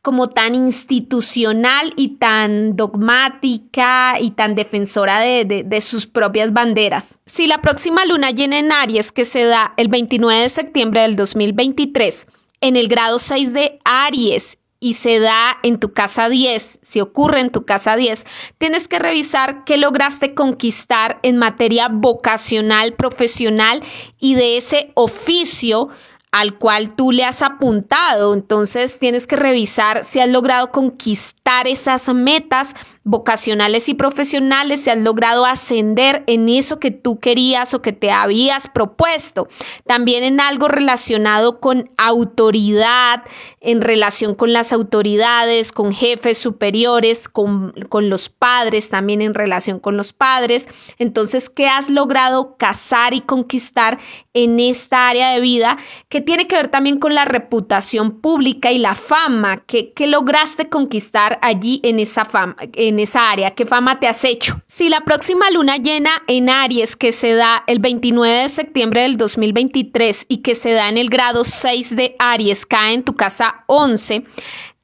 como 0.02 0.28
tan 0.28 0.54
institucional 0.54 1.92
y 1.96 2.16
tan 2.16 2.76
dogmática 2.76 4.18
y 4.20 4.30
tan 4.30 4.54
defensora 4.54 5.20
de, 5.20 5.80
sus 5.82 6.06
propias 6.06 6.52
banderas. 6.52 7.18
Si 7.26 7.46
la 7.46 7.60
próxima 7.60 8.04
luna 8.06 8.30
llena 8.30 8.58
en 8.58 8.72
Aries, 8.72 9.12
que 9.12 9.24
se 9.24 9.44
da 9.44 9.74
el 9.76 9.88
29 9.88 10.42
de 10.42 10.48
septiembre 10.48 11.02
del 11.02 11.16
2023, 11.16 12.26
en 12.62 12.76
el 12.76 12.88
grado 12.88 13.18
6 13.18 13.52
de 13.52 13.78
Aries 13.84 14.58
y 14.80 14.94
se 14.94 15.18
da 15.18 15.58
en 15.62 15.78
tu 15.78 15.92
casa 15.92 16.28
10, 16.28 16.80
si 16.82 17.00
ocurre 17.00 17.40
en 17.40 17.50
tu 17.50 17.64
casa 17.64 17.96
10, 17.96 18.26
tienes 18.58 18.86
que 18.86 18.98
revisar 18.98 19.64
qué 19.64 19.76
lograste 19.76 20.34
conquistar 20.34 21.18
en 21.22 21.36
materia 21.36 21.88
vocacional, 21.88 22.94
profesional 22.94 23.82
y 24.18 24.34
de 24.34 24.56
ese 24.56 24.92
oficio 24.94 25.88
al 26.30 26.58
cual 26.58 26.94
tú 26.94 27.12
le 27.12 27.24
has 27.24 27.42
apuntado. 27.42 28.34
Entonces 28.34 28.98
tienes 28.98 29.26
que 29.26 29.36
revisar 29.36 30.04
si 30.04 30.20
has 30.20 30.28
logrado 30.28 30.70
conquistar 30.70 31.66
esas 31.66 32.12
metas 32.14 32.74
vocacionales 33.08 33.88
y 33.88 33.94
profesionales, 33.94 34.82
si 34.82 34.90
has 34.90 34.98
logrado 34.98 35.46
ascender 35.46 36.24
en 36.26 36.50
eso 36.50 36.78
que 36.78 36.90
tú 36.90 37.18
querías 37.18 37.72
o 37.72 37.80
que 37.80 37.94
te 37.94 38.10
habías 38.10 38.68
propuesto. 38.68 39.48
También 39.86 40.24
en 40.24 40.40
algo 40.40 40.68
relacionado 40.68 41.58
con 41.58 41.90
autoridad, 41.96 43.24
en 43.60 43.80
relación 43.80 44.34
con 44.34 44.52
las 44.52 44.74
autoridades, 44.74 45.72
con 45.72 45.94
jefes 45.94 46.36
superiores, 46.36 47.30
con, 47.30 47.72
con 47.88 48.10
los 48.10 48.28
padres, 48.28 48.90
también 48.90 49.22
en 49.22 49.32
relación 49.32 49.78
con 49.78 49.96
los 49.96 50.12
padres. 50.12 50.68
Entonces, 50.98 51.48
¿qué 51.48 51.66
has 51.66 51.88
logrado 51.88 52.56
cazar 52.58 53.14
y 53.14 53.22
conquistar 53.22 53.98
en 54.34 54.60
esta 54.60 55.08
área 55.08 55.30
de 55.30 55.40
vida 55.40 55.78
que 56.10 56.20
tiene 56.20 56.46
que 56.46 56.56
ver 56.56 56.68
también 56.68 56.98
con 56.98 57.14
la 57.14 57.24
reputación 57.24 58.20
pública 58.20 58.70
y 58.70 58.76
la 58.76 58.94
fama? 58.94 59.64
¿Qué, 59.66 59.94
lograste 60.08 60.68
conquistar 60.68 61.38
allí 61.40 61.80
en 61.82 62.00
esa 62.00 62.26
fama? 62.26 62.56
Esa 63.00 63.30
área? 63.30 63.54
¿Qué 63.54 63.66
fama 63.66 64.00
te 64.00 64.06
has 64.06 64.24
hecho? 64.24 64.60
Si 64.66 64.88
la 64.88 65.00
próxima 65.00 65.50
luna 65.50 65.76
llena 65.76 66.10
en 66.26 66.48
Aries 66.48 66.96
que 66.96 67.12
se 67.12 67.34
da 67.34 67.64
el 67.66 67.78
29 67.78 68.42
de 68.42 68.48
septiembre 68.48 69.02
del 69.02 69.16
2023 69.16 70.26
y 70.28 70.38
que 70.38 70.54
se 70.54 70.72
da 70.72 70.88
en 70.88 70.98
el 70.98 71.10
grado 71.10 71.44
6 71.44 71.96
de 71.96 72.16
Aries 72.18 72.66
cae 72.66 72.94
en 72.94 73.04
tu 73.04 73.14
casa 73.14 73.64
11, 73.66 74.24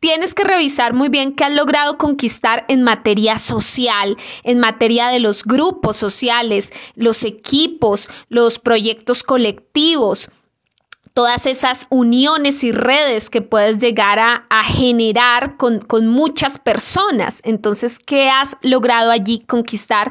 tienes 0.00 0.34
que 0.34 0.44
revisar 0.44 0.92
muy 0.92 1.08
bien 1.08 1.34
qué 1.34 1.44
has 1.44 1.52
logrado 1.54 1.96
conquistar 1.96 2.64
en 2.68 2.82
materia 2.82 3.38
social, 3.38 4.16
en 4.42 4.58
materia 4.58 5.08
de 5.08 5.18
los 5.18 5.44
grupos 5.44 5.96
sociales, 5.96 6.72
los 6.94 7.24
equipos, 7.24 8.10
los 8.28 8.58
proyectos 8.58 9.22
colectivos 9.22 10.30
todas 11.14 11.46
esas 11.46 11.86
uniones 11.90 12.64
y 12.64 12.72
redes 12.72 13.30
que 13.30 13.40
puedes 13.40 13.78
llegar 13.78 14.18
a, 14.18 14.64
generar 14.64 15.56
con, 15.56 15.78
con, 15.78 16.08
muchas 16.08 16.58
personas. 16.58 17.40
Entonces, 17.44 18.00
¿qué 18.00 18.28
has 18.28 18.56
logrado 18.62 19.12
allí 19.12 19.38
conquistar 19.46 20.10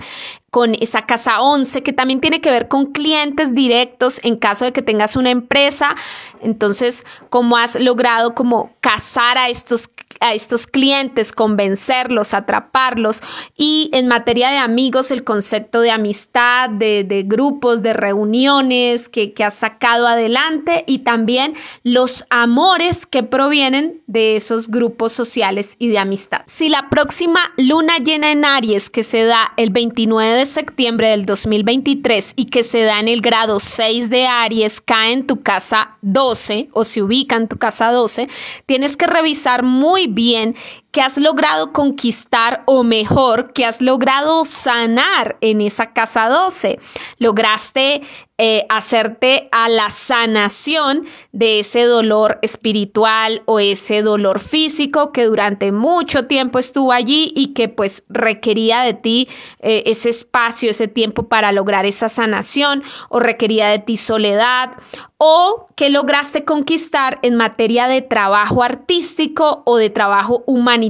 con 0.49 0.75
esa 0.75 1.05
casa 1.05 1.41
11 1.41 1.83
que 1.83 1.91
también 1.91 2.21
tiene 2.21 2.39
que 2.39 2.49
ver 2.49 2.69
con 2.69 2.93
clientes 2.93 3.53
directos 3.53 4.21
en 4.23 4.37
caso 4.37 4.63
de 4.63 4.71
que 4.71 4.81
tengas 4.81 5.17
una 5.17 5.31
empresa? 5.31 5.93
Entonces, 6.41 7.05
¿cómo 7.29 7.57
has 7.57 7.79
logrado 7.81 8.33
como 8.33 8.71
casar 8.79 9.37
a 9.37 9.49
estos 9.49 9.89
a 10.23 10.33
estos 10.33 10.67
clientes, 10.67 11.31
convencerlos, 11.31 12.33
atraparlos. 12.33 13.21
Y 13.57 13.89
en 13.93 14.07
materia 14.07 14.49
de 14.49 14.57
amigos, 14.57 15.11
el 15.11 15.23
concepto 15.23 15.81
de 15.81 15.91
amistad, 15.91 16.69
de, 16.69 17.23
grupos, 17.27 17.83
de 17.83 17.93
reuniones 17.93 19.09
que, 19.09 19.33
que 19.33 19.43
has 19.43 19.53
sacado 19.53 20.07
adelante 20.07 20.83
y 20.87 20.99
también 20.99 21.53
los 21.83 22.25
amores 22.29 23.05
que 23.05 23.23
provienen 23.23 24.01
de 24.07 24.35
esos 24.35 24.69
grupos 24.69 25.11
sociales 25.13 25.75
y 25.79 25.89
de 25.89 25.99
amistad. 25.99 26.41
Si 26.45 26.69
la 26.69 26.89
próxima 26.89 27.39
luna 27.57 27.97
llena 27.97 28.31
en 28.31 28.45
Aries, 28.45 28.89
que 28.89 29.03
se 29.03 29.25
da 29.25 29.51
el 29.57 29.71
29 29.71 30.33
de 30.33 30.45
septiembre 30.45 31.09
del 31.09 31.25
2023 31.25 32.33
y 32.35 32.45
que 32.45 32.63
se 32.63 32.83
da 32.83 32.99
en 32.99 33.07
el 33.07 33.21
grado 33.21 33.59
6 33.59 34.09
de 34.09 34.25
Aries, 34.27 34.81
cae 34.81 35.13
en 35.13 35.27
tu 35.27 35.41
casa 35.41 35.97
12 36.01 36.69
o 36.71 36.83
se 36.83 37.01
ubica 37.01 37.35
en 37.35 37.47
tu 37.47 37.57
casa 37.57 37.91
12, 37.91 38.29
tienes 38.65 38.95
que 38.95 39.07
revisar 39.07 39.63
muy 39.63 40.07
bien 40.13 40.55
que 40.93 41.01
has 41.01 41.17
logrado 41.17 41.73
conquistar 41.73 42.61
o 42.67 42.83
mejor, 42.83 43.51
que 43.51 43.65
has 43.65 43.81
logrado 43.81 44.45
sanar 44.45 45.37
en 45.41 45.59
esa 45.59 45.91
casa 45.91 46.29
12. 46.29 46.79
Lograste 47.17 48.03
eh, 48.37 48.65
hacerte 48.69 49.49
a 49.51 49.69
la 49.69 49.89
sanación 49.89 51.05
de 51.31 51.59
ese 51.59 51.83
dolor 51.83 52.39
espiritual 52.43 53.41
o 53.45 53.59
ese 53.59 54.03
dolor 54.03 54.39
físico 54.39 55.11
que 55.11 55.25
durante 55.25 55.71
mucho 55.71 56.27
tiempo 56.27 56.59
estuvo 56.59 56.91
allí 56.91 57.31
y 57.35 57.53
que 57.53 57.69
pues 57.69 58.03
requería 58.09 58.81
de 58.81 58.93
ti 58.93 59.27
eh, 59.59 59.83
ese 59.87 60.09
espacio, 60.09 60.69
ese 60.69 60.87
tiempo 60.87 61.27
para 61.27 61.51
lograr 61.51 61.85
esa 61.85 62.09
sanación 62.09 62.83
o 63.09 63.19
requería 63.19 63.69
de 63.69 63.79
ti 63.79 63.97
soledad 63.97 64.71
o 65.17 65.67
que 65.75 65.89
lograste 65.89 66.43
conquistar 66.43 67.19
en 67.21 67.35
materia 67.35 67.87
de 67.87 68.01
trabajo 68.01 68.61
artístico 68.61 69.63
o 69.65 69.77
de 69.77 69.89
trabajo 69.89 70.43
humanitario 70.47 70.82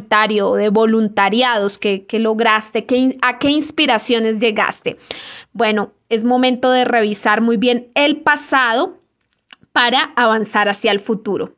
o 0.49 0.55
de 0.55 0.69
voluntariados 0.69 1.77
que, 1.77 2.05
lograste, 2.19 2.85
que, 2.85 3.17
a 3.21 3.39
qué 3.39 3.49
inspiraciones 3.49 4.39
llegaste. 4.39 4.97
Bueno, 5.51 5.91
es 6.09 6.23
momento 6.23 6.71
de 6.71 6.85
revisar 6.85 7.41
muy 7.41 7.57
bien 7.57 7.91
el 7.95 8.21
pasado 8.21 8.99
para 9.71 10.13
avanzar 10.15 10.69
hacia 10.69 10.91
el 10.91 10.99
futuro. 10.99 11.51